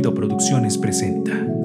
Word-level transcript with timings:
Producciones 0.00 0.78
presenta. 0.78 1.57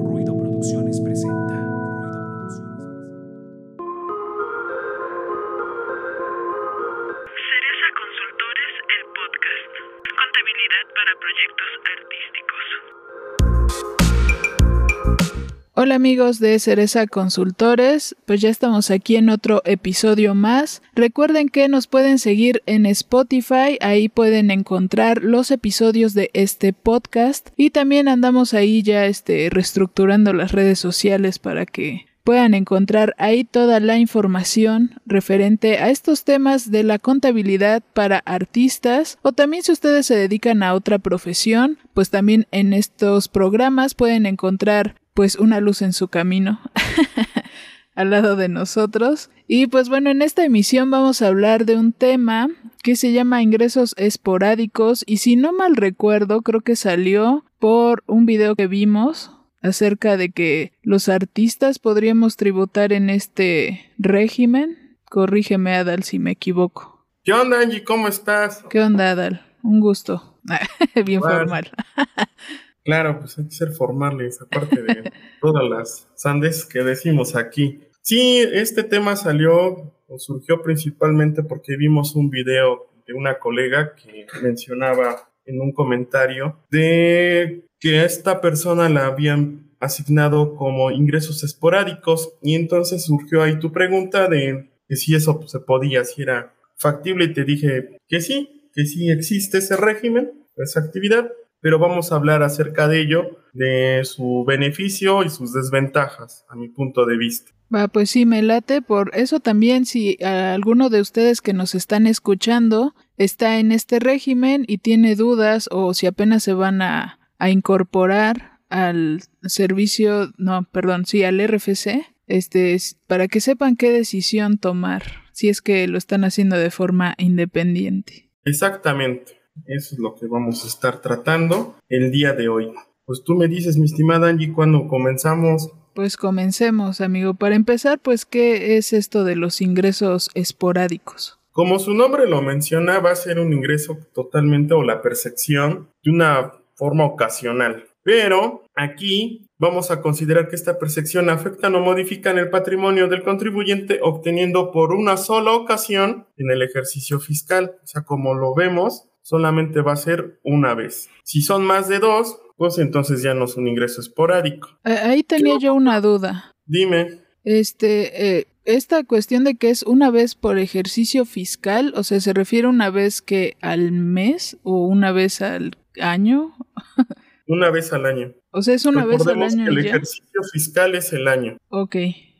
Hola 15.84 15.96
amigos 15.96 16.38
de 16.38 16.58
Cereza 16.60 17.06
Consultores, 17.06 18.16
pues 18.24 18.40
ya 18.40 18.48
estamos 18.48 18.90
aquí 18.90 19.16
en 19.16 19.28
otro 19.28 19.60
episodio 19.66 20.34
más. 20.34 20.80
Recuerden 20.94 21.50
que 21.50 21.68
nos 21.68 21.88
pueden 21.88 22.18
seguir 22.18 22.62
en 22.64 22.86
Spotify, 22.86 23.76
ahí 23.82 24.08
pueden 24.08 24.50
encontrar 24.50 25.22
los 25.22 25.50
episodios 25.50 26.14
de 26.14 26.30
este 26.32 26.72
podcast. 26.72 27.50
Y 27.58 27.68
también 27.68 28.08
andamos 28.08 28.54
ahí 28.54 28.82
ya 28.82 29.04
este 29.04 29.50
reestructurando 29.50 30.32
las 30.32 30.52
redes 30.52 30.78
sociales 30.78 31.38
para 31.38 31.66
que 31.66 32.06
puedan 32.24 32.54
encontrar 32.54 33.14
ahí 33.18 33.44
toda 33.44 33.78
la 33.78 33.98
información 33.98 34.98
referente 35.04 35.76
a 35.76 35.90
estos 35.90 36.24
temas 36.24 36.70
de 36.70 36.82
la 36.82 36.98
contabilidad 36.98 37.82
para 37.92 38.20
artistas. 38.20 39.18
O 39.20 39.32
también 39.32 39.62
si 39.62 39.72
ustedes 39.72 40.06
se 40.06 40.16
dedican 40.16 40.62
a 40.62 40.72
otra 40.72 40.98
profesión, 40.98 41.76
pues 41.92 42.08
también 42.08 42.46
en 42.52 42.72
estos 42.72 43.28
programas 43.28 43.94
pueden 43.94 44.24
encontrar 44.24 44.94
pues 45.14 45.36
una 45.36 45.60
luz 45.60 45.80
en 45.82 45.92
su 45.92 46.08
camino 46.08 46.60
al 47.94 48.10
lado 48.10 48.36
de 48.36 48.48
nosotros. 48.48 49.30
Y 49.46 49.66
pues 49.68 49.88
bueno, 49.88 50.10
en 50.10 50.22
esta 50.22 50.44
emisión 50.44 50.90
vamos 50.90 51.22
a 51.22 51.28
hablar 51.28 51.64
de 51.64 51.76
un 51.76 51.92
tema 51.92 52.48
que 52.82 52.96
se 52.96 53.12
llama 53.12 53.42
ingresos 53.42 53.94
esporádicos 53.96 55.04
y 55.06 55.18
si 55.18 55.36
no 55.36 55.52
mal 55.52 55.76
recuerdo 55.76 56.42
creo 56.42 56.60
que 56.60 56.76
salió 56.76 57.44
por 57.58 58.02
un 58.06 58.26
video 58.26 58.56
que 58.56 58.66
vimos 58.66 59.30
acerca 59.62 60.16
de 60.18 60.30
que 60.30 60.72
los 60.82 61.08
artistas 61.08 61.78
podríamos 61.78 62.36
tributar 62.36 62.92
en 62.92 63.08
este 63.08 63.92
régimen. 63.98 64.98
Corrígeme 65.08 65.74
Adal 65.76 66.02
si 66.02 66.18
me 66.18 66.32
equivoco. 66.32 67.06
¿Qué 67.22 67.32
onda, 67.32 67.60
Angie? 67.60 67.84
¿Cómo 67.84 68.08
estás? 68.08 68.64
¿Qué 68.68 68.80
onda 68.80 69.12
Adal? 69.12 69.46
Un 69.62 69.80
gusto. 69.80 70.40
Bien 71.06 71.20
Bueno. 71.20 71.36
formal. 71.38 71.70
Claro, 72.84 73.18
pues 73.18 73.38
hay 73.38 73.46
que 73.46 73.54
ser 73.54 73.70
formales, 73.70 74.40
aparte 74.42 74.82
de 74.82 75.10
todas 75.40 75.64
las 75.68 76.08
sandes 76.14 76.66
que 76.66 76.80
decimos 76.82 77.34
aquí. 77.34 77.80
Sí, 78.02 78.38
este 78.52 78.82
tema 78.82 79.16
salió 79.16 79.94
o 80.06 80.18
surgió 80.18 80.62
principalmente 80.62 81.42
porque 81.42 81.76
vimos 81.76 82.14
un 82.14 82.28
video 82.28 82.90
de 83.06 83.14
una 83.14 83.38
colega 83.38 83.94
que 83.94 84.26
mencionaba 84.42 85.30
en 85.46 85.60
un 85.60 85.72
comentario 85.72 86.58
de 86.70 87.66
que 87.80 88.00
a 88.00 88.04
esta 88.04 88.40
persona 88.40 88.88
la 88.88 89.06
habían 89.06 89.74
asignado 89.80 90.54
como 90.56 90.90
ingresos 90.90 91.44
esporádicos. 91.44 92.36
Y 92.42 92.54
entonces 92.54 93.04
surgió 93.04 93.42
ahí 93.42 93.58
tu 93.58 93.72
pregunta 93.72 94.28
de 94.28 94.70
que 94.88 94.96
si 94.96 95.14
eso 95.14 95.38
pues, 95.38 95.52
se 95.52 95.60
podía, 95.60 96.04
si 96.04 96.22
era 96.22 96.54
factible. 96.76 97.26
Y 97.26 97.32
te 97.32 97.44
dije 97.44 97.98
que 98.08 98.20
sí, 98.20 98.70
que 98.72 98.86
sí 98.86 99.10
existe 99.10 99.58
ese 99.58 99.76
régimen, 99.76 100.32
esa 100.56 100.80
actividad, 100.80 101.30
pero 101.64 101.78
vamos 101.78 102.12
a 102.12 102.16
hablar 102.16 102.42
acerca 102.42 102.88
de 102.88 103.00
ello, 103.00 103.38
de 103.54 104.02
su 104.04 104.44
beneficio 104.46 105.24
y 105.24 105.30
sus 105.30 105.54
desventajas, 105.54 106.44
a 106.50 106.56
mi 106.56 106.68
punto 106.68 107.06
de 107.06 107.16
vista. 107.16 107.52
Va, 107.74 107.88
pues 107.88 108.10
sí, 108.10 108.26
me 108.26 108.42
late. 108.42 108.82
Por 108.82 109.12
eso 109.14 109.40
también, 109.40 109.86
si 109.86 110.22
alguno 110.22 110.90
de 110.90 111.00
ustedes 111.00 111.40
que 111.40 111.54
nos 111.54 111.74
están 111.74 112.06
escuchando 112.06 112.94
está 113.16 113.58
en 113.60 113.72
este 113.72 113.98
régimen 113.98 114.66
y 114.68 114.76
tiene 114.76 115.14
dudas 115.14 115.70
o 115.72 115.94
si 115.94 116.06
apenas 116.06 116.42
se 116.42 116.52
van 116.52 116.82
a, 116.82 117.18
a 117.38 117.48
incorporar 117.48 118.60
al 118.68 119.22
servicio, 119.44 120.34
no, 120.36 120.64
perdón, 120.70 121.06
sí, 121.06 121.24
al 121.24 121.42
RFC, 121.42 122.04
este, 122.26 122.74
es 122.74 122.98
para 123.06 123.26
que 123.26 123.40
sepan 123.40 123.76
qué 123.76 123.90
decisión 123.90 124.58
tomar, 124.58 125.02
si 125.32 125.48
es 125.48 125.62
que 125.62 125.88
lo 125.88 125.96
están 125.96 126.24
haciendo 126.24 126.58
de 126.58 126.70
forma 126.70 127.14
independiente. 127.16 128.30
Exactamente, 128.44 129.40
eso 129.66 129.94
es 129.94 129.98
lo 129.98 130.14
que 130.14 130.26
vamos 130.26 130.64
a 130.64 130.68
estar 130.68 131.00
tratando 131.00 131.76
el 131.88 132.10
día 132.10 132.32
de 132.32 132.48
hoy. 132.48 132.72
Pues 133.04 133.22
tú 133.24 133.34
me 133.34 133.48
dices, 133.48 133.76
mi 133.76 133.84
estimada 133.84 134.28
Angie, 134.28 134.52
cuando 134.52 134.88
comenzamos, 134.88 135.70
Pues 135.94 136.16
comencemos, 136.16 137.00
amigo. 137.00 137.34
Para 137.34 137.54
empezar, 137.54 138.00
pues, 138.00 138.24
¿qué 138.24 138.76
es 138.76 138.92
esto 138.92 139.24
de 139.24 139.36
los 139.36 139.60
ingresos 139.60 140.30
esporádicos? 140.34 141.38
como 141.54 141.78
su 141.78 141.94
nombre 141.94 142.28
lo 142.28 142.42
menciona, 142.42 142.98
va 142.98 143.12
a 143.12 143.16
ser 143.16 143.38
un 143.38 143.52
ingreso 143.52 143.96
totalmente 144.12 144.74
o 144.74 144.82
la 144.82 145.00
percepción 145.00 145.88
de 146.02 146.10
una 146.10 146.52
forma 146.74 147.04
ocasional. 147.04 147.84
Pero 148.02 148.64
aquí 148.74 149.46
vamos 149.56 149.92
a 149.92 150.02
considerar 150.02 150.48
que 150.48 150.56
esta 150.56 150.80
percepción 150.80 151.30
afecta 151.30 151.68
o 151.68 151.80
modifica 151.80 152.32
en 152.32 152.38
el 152.38 152.50
patrimonio 152.50 153.06
del 153.06 153.22
contribuyente 153.22 154.00
obteniendo 154.02 154.72
por 154.72 154.92
una 154.92 155.16
sola 155.16 155.52
ocasión 155.52 156.26
en 156.36 156.50
el 156.50 156.60
ejercicio 156.60 157.20
fiscal. 157.20 157.76
O 157.84 157.86
sea, 157.86 158.02
como 158.02 158.34
lo 158.34 158.52
vemos, 158.52 159.08
solamente 159.24 159.80
va 159.80 159.92
a 159.92 159.96
ser 159.96 160.38
una 160.44 160.74
vez. 160.74 161.08
Si 161.24 161.40
son 161.42 161.64
más 161.64 161.88
de 161.88 161.98
dos, 161.98 162.38
pues 162.56 162.78
entonces 162.78 163.22
ya 163.22 163.34
no 163.34 163.46
es 163.46 163.56
un 163.56 163.66
ingreso 163.66 164.00
esporádico. 164.00 164.68
Eh, 164.84 164.92
Ahí 165.02 165.22
tenía 165.24 165.58
yo 165.58 165.74
una 165.74 166.00
duda. 166.00 166.52
Dime, 166.66 167.20
Este, 167.42 168.38
eh, 168.38 168.46
esta 168.64 169.02
cuestión 169.04 169.44
de 169.44 169.56
que 169.56 169.70
es 169.70 169.82
una 169.82 170.10
vez 170.10 170.34
por 170.34 170.58
ejercicio 170.58 171.24
fiscal, 171.24 171.92
o 171.96 172.02
sea, 172.04 172.20
¿se 172.20 172.32
refiere 172.32 172.68
una 172.68 172.90
vez 172.90 173.20
que 173.22 173.56
al 173.60 173.92
mes 173.92 174.58
o 174.62 174.86
una 174.86 175.10
vez 175.12 175.42
al 175.42 175.76
año? 176.00 176.54
una 177.46 177.70
vez 177.70 177.92
al 177.92 178.06
año. 178.06 178.32
O 178.50 178.62
sea, 178.62 178.74
es 178.74 178.86
una 178.86 179.04
vez 179.04 179.26
al 179.26 179.42
año 179.42 179.64
que 179.64 179.70
el 179.70 179.82
ya. 179.82 179.90
ejercicio 179.90 180.40
fiscal 180.52 180.94
es 180.94 181.12
el 181.12 181.28
año. 181.28 181.56
Ok, 181.68 181.96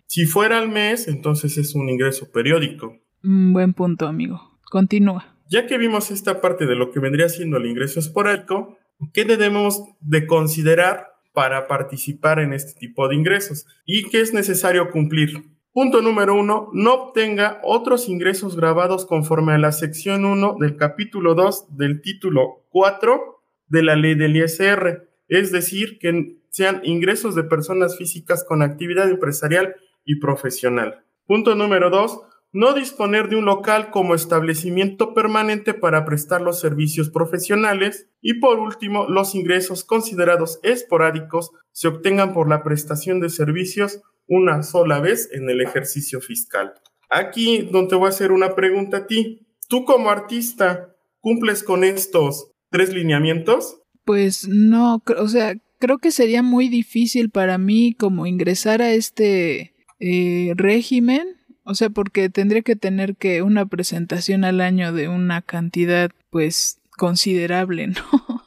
Si 0.07 0.27
fuera 0.27 0.59
al 0.59 0.69
mes, 0.69 1.09
entonces 1.09 1.57
es 1.59 1.75
un 1.75 1.89
ingreso 1.89 2.31
periódico. 2.31 2.97
Mm, 3.23 3.53
buen 3.53 3.73
punto, 3.75 4.07
amigo. 4.07 4.59
Continúa. 4.71 5.34
Ya 5.49 5.67
que 5.67 5.79
vimos 5.79 6.11
esta 6.11 6.41
parte 6.41 6.67
de 6.67 6.75
lo 6.75 6.91
que 6.91 7.01
vendría 7.01 7.29
siendo 7.29 7.59
el 7.59 7.67
ingreso 7.67 8.01
esporádico, 8.01 8.79
¿qué 9.13 9.25
debemos 9.25 9.83
de 10.01 10.27
considerar 10.27 11.15
para 11.33 11.67
participar 11.67 12.39
en 12.39 12.53
este 12.53 12.79
tipo 12.79 13.09
de 13.09 13.17
ingresos? 13.17 13.67
¿Y 13.85 14.09
qué 14.09 14.21
es 14.21 14.33
necesario 14.33 14.91
cumplir? 14.91 15.45
Punto 15.73 16.01
número 16.01 16.35
uno, 16.35 16.71
no 16.73 16.95
obtenga 16.95 17.61
otros 17.65 18.09
ingresos 18.09 18.57
grabados 18.57 19.05
conforme 19.07 19.55
a 19.55 19.59
la 19.59 19.73
sección 19.73 20.25
1 20.25 20.57
del 20.61 20.77
capítulo 20.77 21.35
2 21.35 21.77
del 21.77 22.01
título 22.01 22.65
4 22.71 23.43
de 23.67 23.83
la 23.83 23.97
ley 23.97 24.15
del 24.15 24.37
ISR, 24.37 25.09
es 25.27 25.51
decir, 25.51 25.99
que 25.99 26.37
sean 26.51 26.81
ingresos 26.85 27.35
de 27.35 27.43
personas 27.43 27.99
físicas 27.99 28.45
con 28.45 28.63
actividad 28.63 29.11
empresarial 29.11 29.75
y 30.05 30.21
profesional. 30.21 31.05
Punto 31.27 31.57
número 31.57 31.91
dos, 31.91 32.21
no 32.55 32.73
disponer 32.73 33.29
de 33.29 33.37
un 33.37 33.47
local 33.47 33.91
como 33.91 34.15
establecimiento 34.15 35.13
permanente 35.13 35.75
para 35.75 36.05
prestar 36.05 36.41
los 36.41 36.61
servicios 36.61 37.11
profesionales. 37.11 38.09
Y 38.23 38.39
por 38.39 38.61
último, 38.61 39.07
los 39.09 39.35
ingresos 39.35 39.85
considerados 39.85 40.61
esporádicos 40.63 41.51
se 41.73 41.89
obtengan 41.89 42.33
por 42.33 42.49
la 42.49 42.63
prestación 42.63 43.19
de 43.19 43.29
servicios 43.29 44.01
una 44.29 44.63
sola 44.63 45.01
vez 45.01 45.29
en 45.33 45.51
el 45.51 45.61
ejercicio 45.61 46.21
fiscal. 46.21 46.73
Aquí 47.11 47.69
donde 47.73 47.97
voy 47.97 48.07
a 48.07 48.11
hacer 48.11 48.31
una 48.31 48.55
pregunta 48.55 48.99
a 48.99 49.07
ti. 49.09 49.47
Tú 49.69 49.85
como 49.85 50.11
artista, 50.11 50.95
¿cumples 51.21 51.65
con 51.65 51.83
estos 51.83 52.53
tres 52.71 52.95
lineamientos? 52.95 53.81
Pues 54.05 54.47
no, 54.47 55.03
o 55.19 55.29
sea, 55.29 55.55
creo 55.81 55.99
que 55.99 56.13
sería 56.13 56.45
muy 56.45 56.69
difícil 56.69 57.31
para 57.31 57.59
mí 57.59 57.95
como 57.99 58.27
ingresar 58.27 58.81
a 58.81 58.93
este 58.93 59.75
eh, 59.99 60.53
régimen, 60.57 61.37
o 61.65 61.75
sea, 61.75 61.91
porque 61.91 62.29
tendría 62.29 62.63
que 62.63 62.77
tener 62.77 63.17
que 63.17 63.43
una 63.43 63.67
presentación 63.67 64.45
al 64.45 64.61
año 64.61 64.93
de 64.93 65.09
una 65.09 65.43
cantidad, 65.43 66.11
pues, 66.31 66.81
considerable, 66.97 67.87
¿no? 67.89 68.45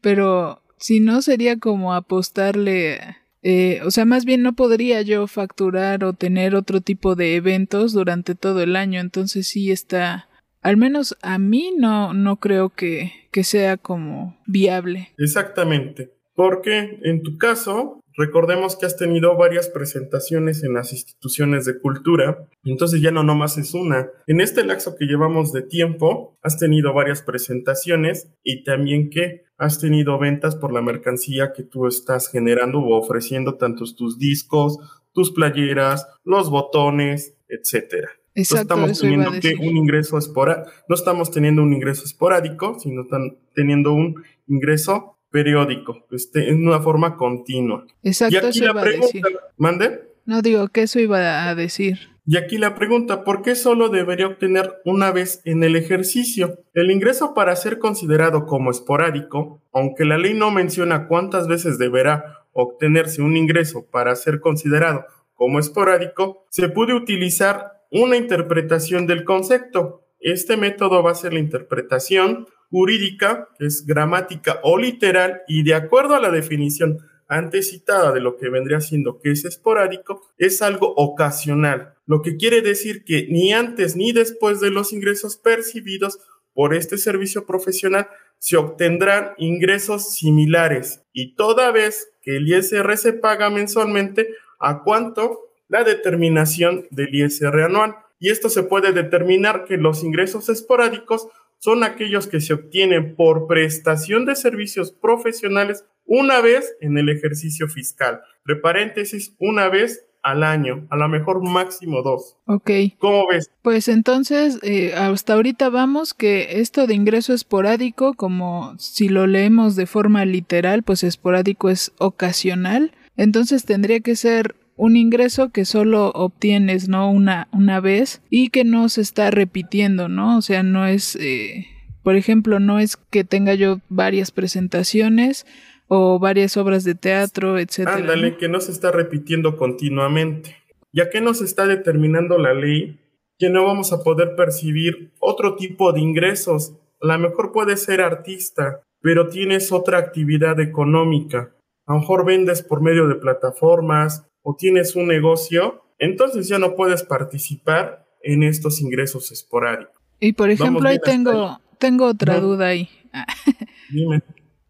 Pero 0.00 0.62
si 0.78 1.00
no 1.00 1.22
sería 1.22 1.58
como 1.58 1.94
apostarle, 1.94 3.16
eh, 3.42 3.80
o 3.84 3.90
sea, 3.90 4.04
más 4.04 4.24
bien 4.24 4.42
no 4.42 4.54
podría 4.54 5.02
yo 5.02 5.26
facturar 5.26 6.04
o 6.04 6.12
tener 6.12 6.54
otro 6.54 6.80
tipo 6.80 7.14
de 7.14 7.36
eventos 7.36 7.92
durante 7.92 8.34
todo 8.34 8.62
el 8.62 8.76
año, 8.76 9.00
entonces 9.00 9.46
sí 9.46 9.70
está, 9.70 10.28
al 10.62 10.76
menos 10.76 11.16
a 11.22 11.38
mí 11.38 11.74
no, 11.76 12.12
no 12.14 12.36
creo 12.36 12.70
que, 12.70 13.12
que 13.30 13.44
sea 13.44 13.76
como 13.76 14.38
viable. 14.46 15.12
Exactamente. 15.18 16.12
Porque 16.34 16.98
en 17.02 17.22
tu 17.22 17.38
caso, 17.38 18.02
recordemos 18.16 18.76
que 18.76 18.86
has 18.86 18.96
tenido 18.96 19.36
varias 19.36 19.68
presentaciones 19.68 20.62
en 20.62 20.74
las 20.74 20.92
instituciones 20.92 21.64
de 21.64 21.78
cultura, 21.78 22.48
entonces 22.64 23.00
ya 23.00 23.10
no 23.10 23.22
nomás 23.22 23.58
es 23.58 23.74
una. 23.74 24.08
En 24.26 24.40
este 24.40 24.64
lapso 24.64 24.96
que 24.96 25.06
llevamos 25.06 25.52
de 25.52 25.62
tiempo, 25.62 26.36
has 26.42 26.58
tenido 26.58 26.92
varias 26.92 27.22
presentaciones 27.22 28.30
y 28.42 28.64
también 28.64 29.10
que 29.10 29.44
has 29.58 29.80
tenido 29.80 30.18
ventas 30.18 30.56
por 30.56 30.72
la 30.72 30.82
mercancía 30.82 31.52
que 31.52 31.62
tú 31.62 31.86
estás 31.86 32.28
generando 32.28 32.80
o 32.80 32.98
ofreciendo, 32.98 33.56
tantos 33.56 33.96
tus 33.96 34.18
discos, 34.18 34.78
tus 35.12 35.32
playeras, 35.32 36.06
los 36.24 36.50
botones, 36.50 37.36
etcétera. 37.48 38.08
No 38.34 38.42
Exacto, 38.42 38.62
estamos 38.62 38.88
iba 38.88 38.96
a 38.96 39.30
teniendo 39.30 39.40
que 39.40 39.54
un 39.54 39.76
ingreso 39.76 40.18
esporádico, 40.18 40.70
no 40.88 40.94
estamos 40.96 41.30
teniendo 41.30 41.62
un 41.62 41.72
ingreso 41.72 42.04
esporádico, 42.04 42.78
sino 42.80 43.02
están 43.02 43.38
teniendo 43.54 43.92
un 43.92 44.24
ingreso 44.48 45.13
periódico, 45.34 46.06
este, 46.12 46.48
en 46.48 46.64
una 46.64 46.78
forma 46.78 47.16
continua. 47.16 47.84
Exacto, 48.04 48.36
y 48.36 48.38
aquí 48.38 48.48
eso 48.50 48.64
la 48.66 48.70
iba 48.70 48.80
a 48.80 48.84
pregunta, 48.84 49.06
decir. 49.08 49.38
¿mande? 49.56 50.00
No 50.26 50.42
digo 50.42 50.68
que 50.68 50.82
eso 50.82 51.00
iba 51.00 51.48
a 51.48 51.54
decir. 51.56 51.98
Y 52.24 52.36
aquí 52.36 52.56
la 52.56 52.76
pregunta, 52.76 53.24
¿por 53.24 53.42
qué 53.42 53.56
solo 53.56 53.88
debería 53.88 54.28
obtener 54.28 54.76
una 54.84 55.10
vez 55.10 55.42
en 55.44 55.64
el 55.64 55.74
ejercicio? 55.74 56.60
El 56.72 56.92
ingreso 56.92 57.34
para 57.34 57.56
ser 57.56 57.80
considerado 57.80 58.46
como 58.46 58.70
esporádico, 58.70 59.60
aunque 59.72 60.04
la 60.04 60.18
ley 60.18 60.34
no 60.34 60.52
menciona 60.52 61.08
cuántas 61.08 61.48
veces 61.48 61.78
deberá 61.78 62.46
obtenerse 62.52 63.20
un 63.20 63.36
ingreso 63.36 63.86
para 63.90 64.14
ser 64.14 64.38
considerado 64.38 65.04
como 65.34 65.58
esporádico, 65.58 66.46
se 66.48 66.68
puede 66.68 66.94
utilizar 66.94 67.82
una 67.90 68.16
interpretación 68.16 69.08
del 69.08 69.24
concepto. 69.24 70.04
Este 70.20 70.56
método 70.56 71.02
va 71.02 71.10
a 71.10 71.16
ser 71.16 71.32
la 71.32 71.40
interpretación 71.40 72.46
jurídica, 72.74 73.50
que 73.56 73.66
es 73.66 73.86
gramática 73.86 74.58
o 74.64 74.76
literal, 74.76 75.42
y 75.46 75.62
de 75.62 75.74
acuerdo 75.74 76.16
a 76.16 76.20
la 76.20 76.32
definición 76.32 76.98
antes 77.28 77.70
citada 77.70 78.10
de 78.10 78.20
lo 78.20 78.36
que 78.36 78.48
vendría 78.48 78.80
siendo 78.80 79.20
que 79.20 79.30
es 79.30 79.44
esporádico, 79.44 80.22
es 80.38 80.60
algo 80.60 80.92
ocasional, 80.96 81.94
lo 82.04 82.20
que 82.20 82.36
quiere 82.36 82.62
decir 82.62 83.04
que 83.04 83.28
ni 83.30 83.52
antes 83.52 83.94
ni 83.94 84.10
después 84.10 84.58
de 84.58 84.72
los 84.72 84.92
ingresos 84.92 85.36
percibidos 85.36 86.18
por 86.52 86.74
este 86.74 86.98
servicio 86.98 87.46
profesional 87.46 88.08
se 88.40 88.56
obtendrán 88.56 89.34
ingresos 89.38 90.12
similares 90.12 91.00
y 91.12 91.36
toda 91.36 91.70
vez 91.70 92.08
que 92.22 92.38
el 92.38 92.48
ISR 92.48 92.96
se 92.96 93.12
paga 93.12 93.50
mensualmente, 93.50 94.34
¿a 94.58 94.82
cuánto? 94.82 95.42
La 95.68 95.84
determinación 95.84 96.88
del 96.90 97.14
ISR 97.14 97.62
anual. 97.62 97.94
Y 98.18 98.30
esto 98.30 98.48
se 98.48 98.64
puede 98.64 98.92
determinar 98.92 99.64
que 99.64 99.76
los 99.76 100.02
ingresos 100.02 100.48
esporádicos 100.48 101.28
son 101.64 101.82
aquellos 101.82 102.26
que 102.26 102.42
se 102.42 102.52
obtienen 102.52 103.16
por 103.16 103.46
prestación 103.46 104.26
de 104.26 104.36
servicios 104.36 104.92
profesionales 104.92 105.86
una 106.04 106.42
vez 106.42 106.76
en 106.82 106.98
el 106.98 107.08
ejercicio 107.08 107.68
fiscal. 107.68 108.20
Entre 108.40 108.60
paréntesis, 108.60 109.34
una 109.38 109.70
vez 109.70 110.04
al 110.22 110.42
año, 110.42 110.86
a 110.90 110.96
lo 110.98 111.08
mejor 111.08 111.42
máximo 111.42 112.02
dos. 112.02 112.36
Ok. 112.44 112.70
¿Cómo 112.98 113.26
ves? 113.28 113.50
Pues 113.62 113.88
entonces, 113.88 114.58
eh, 114.62 114.92
hasta 114.92 115.32
ahorita 115.32 115.70
vamos 115.70 116.12
que 116.12 116.60
esto 116.60 116.86
de 116.86 116.92
ingreso 116.92 117.32
esporádico, 117.32 118.12
como 118.12 118.78
si 118.78 119.08
lo 119.08 119.26
leemos 119.26 119.74
de 119.74 119.86
forma 119.86 120.26
literal, 120.26 120.82
pues 120.82 121.02
esporádico 121.02 121.70
es 121.70 121.92
ocasional. 121.96 122.92
Entonces 123.16 123.64
tendría 123.64 124.00
que 124.00 124.16
ser 124.16 124.54
un 124.76 124.96
ingreso 124.96 125.50
que 125.50 125.64
solo 125.64 126.10
obtienes, 126.10 126.88
¿no? 126.88 127.10
Una, 127.10 127.48
una 127.52 127.80
vez 127.80 128.22
y 128.30 128.48
que 128.48 128.64
no 128.64 128.88
se 128.88 129.00
está 129.00 129.30
repitiendo, 129.30 130.08
¿no? 130.08 130.38
O 130.38 130.42
sea, 130.42 130.62
no 130.62 130.86
es, 130.86 131.16
eh, 131.16 131.66
por 132.02 132.16
ejemplo, 132.16 132.60
no 132.60 132.78
es 132.78 132.96
que 132.96 133.24
tenga 133.24 133.54
yo 133.54 133.80
varias 133.88 134.30
presentaciones 134.30 135.46
o 135.86 136.18
varias 136.18 136.56
obras 136.56 136.84
de 136.84 136.94
teatro, 136.94 137.58
etcétera. 137.58 137.96
Ándale, 137.96 138.36
que 138.36 138.48
no 138.48 138.60
se 138.60 138.72
está 138.72 138.90
repitiendo 138.90 139.56
continuamente. 139.56 140.56
Ya 140.92 141.10
que 141.10 141.20
nos 141.20 141.40
está 141.40 141.66
determinando 141.66 142.38
la 142.38 142.54
ley 142.54 143.00
que 143.38 143.50
no 143.50 143.64
vamos 143.64 143.92
a 143.92 144.02
poder 144.02 144.36
percibir 144.36 145.12
otro 145.18 145.56
tipo 145.56 145.92
de 145.92 146.00
ingresos. 146.00 146.76
A 147.00 147.06
lo 147.06 147.18
mejor 147.18 147.52
puedes 147.52 147.82
ser 147.82 148.00
artista, 148.00 148.82
pero 149.00 149.28
tienes 149.28 149.72
otra 149.72 149.98
actividad 149.98 150.60
económica. 150.60 151.54
A 151.86 151.94
lo 151.94 152.00
mejor 152.00 152.24
vendes 152.24 152.62
por 152.62 152.80
medio 152.80 153.06
de 153.08 153.16
plataformas 153.16 154.26
o 154.44 154.54
tienes 154.54 154.94
un 154.94 155.08
negocio, 155.08 155.82
entonces 155.98 156.46
ya 156.46 156.60
no 156.60 156.76
puedes 156.76 157.02
participar 157.02 158.06
en 158.22 158.44
estos 158.44 158.80
ingresos 158.80 159.32
esporádicos. 159.32 159.96
Y 160.20 160.34
por 160.34 160.50
ejemplo, 160.50 160.88
ahí 160.88 160.98
tengo, 161.02 161.60
tengo 161.78 162.06
otra 162.06 162.38
duda 162.38 162.66
ahí. 162.68 162.88
Dime. 163.90 164.22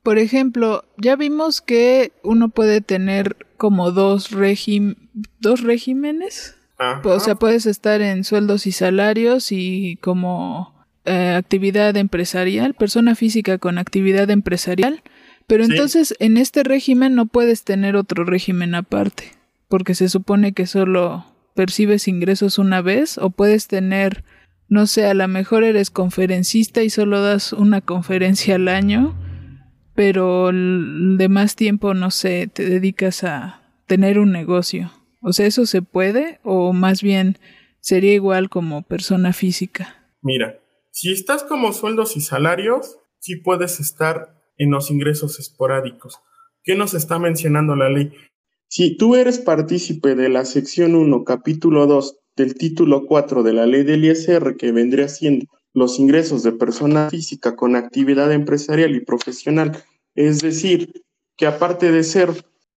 Por 0.03 0.19
ejemplo, 0.19 0.85
ya 0.97 1.17
vimos 1.17 1.61
que 1.61 2.13
uno 2.23 2.49
puede 2.49 2.81
tener 2.81 3.37
como 3.57 3.91
dos, 3.91 4.31
regim 4.31 4.95
dos 5.41 5.63
regímenes. 5.63 6.57
Ajá. 6.79 7.01
O 7.05 7.21
sea, 7.21 7.35
puedes 7.37 7.67
estar 7.67 8.01
en 8.01 8.25
sueldos 8.25 8.67
y 8.67 8.73
salarios 8.73 9.51
y 9.53 9.97
como 10.01 10.75
eh, 11.05 11.35
actividad 11.37 11.97
empresarial, 11.97 12.75
persona 12.75 13.15
física 13.15 13.59
con 13.59 13.79
actividad 13.79 14.31
empresarial. 14.31 15.03
Pero 15.47 15.65
Sí. 15.65 15.73
entonces 15.73 16.15
en 16.21 16.37
este 16.37 16.63
régimen 16.65 17.15
no 17.15 17.27
puedes 17.27 17.65
tener 17.65 17.97
otro 17.97 18.25
régimen 18.25 18.75
aparte, 18.75 19.33
porque 19.69 19.95
se 19.95 20.09
supone 20.09 20.53
que 20.53 20.67
solo 20.67 21.27
percibes 21.55 22.09
ingresos 22.09 22.59
una 22.59 22.83
vez 22.83 23.19
o 23.19 23.31
puedes 23.31 23.69
tener, 23.69 24.25
no 24.69 24.87
sé, 24.87 25.07
a 25.07 25.15
lo 25.15 25.27
mejor 25.29 25.65
eres 25.65 25.91
conferencista 25.91 26.83
y 26.83 26.91
solo 26.91 27.21
das 27.21 27.53
una 27.53 27.81
conferencia 27.81 28.57
al 28.57 28.69
año, 28.69 29.17
pero 29.95 30.51
de 30.53 31.29
más 31.29 31.57
tiempo, 31.57 31.95
no 31.95 32.11
sé, 32.11 32.49
te 32.53 32.69
dedicas 32.69 33.25
a 33.25 33.63
tener 33.87 34.19
un 34.19 34.33
negocio. 34.33 34.91
O 35.23 35.33
sea, 35.33 35.47
¿eso 35.47 35.67
se 35.67 35.83
puede 35.83 36.41
o 36.43 36.73
más 36.73 37.03
bien 37.03 37.39
sería 37.81 38.13
igual 38.13 38.51
como 38.51 38.83
persona 38.83 39.33
física? 39.33 40.11
Mira, 40.21 40.59
si 40.91 41.13
estás 41.13 41.45
como 41.45 41.73
sueldos 41.73 42.17
y 42.17 42.21
salarios, 42.21 42.99
sí 43.21 43.37
puedes 43.37 43.81
estar 43.81 44.35
en 44.57 44.71
los 44.71 44.91
ingresos 44.91 45.39
esporádicos. 45.39 46.21
¿Qué 46.63 46.77
nos 46.77 46.95
está 46.95 47.19
mencionando 47.19 47.77
la 47.77 47.91
ley? 47.91 48.13
Si 48.77 48.97
tú 48.97 49.15
eres 49.15 49.39
partícipe 49.39 50.17
de 50.17 50.29
la 50.29 50.45
sección 50.45 50.97
1, 50.97 51.23
capítulo 51.23 51.87
2 51.87 52.19
del 52.35 52.57
título 52.57 53.07
4 53.07 53.45
de 53.45 53.53
la 53.53 53.67
ley 53.67 53.85
del 53.85 54.05
ISR, 54.05 54.57
que 54.57 54.73
vendría 54.73 55.07
siendo 55.07 55.47
los 55.75 56.01
ingresos 56.01 56.43
de 56.43 56.51
persona 56.51 57.09
física 57.09 57.55
con 57.55 57.77
actividad 57.77 58.33
empresarial 58.33 58.97
y 58.97 59.05
profesional, 59.05 59.81
es 60.17 60.41
decir, 60.41 61.05
que 61.37 61.47
aparte 61.47 61.93
de 61.93 62.03
ser 62.03 62.31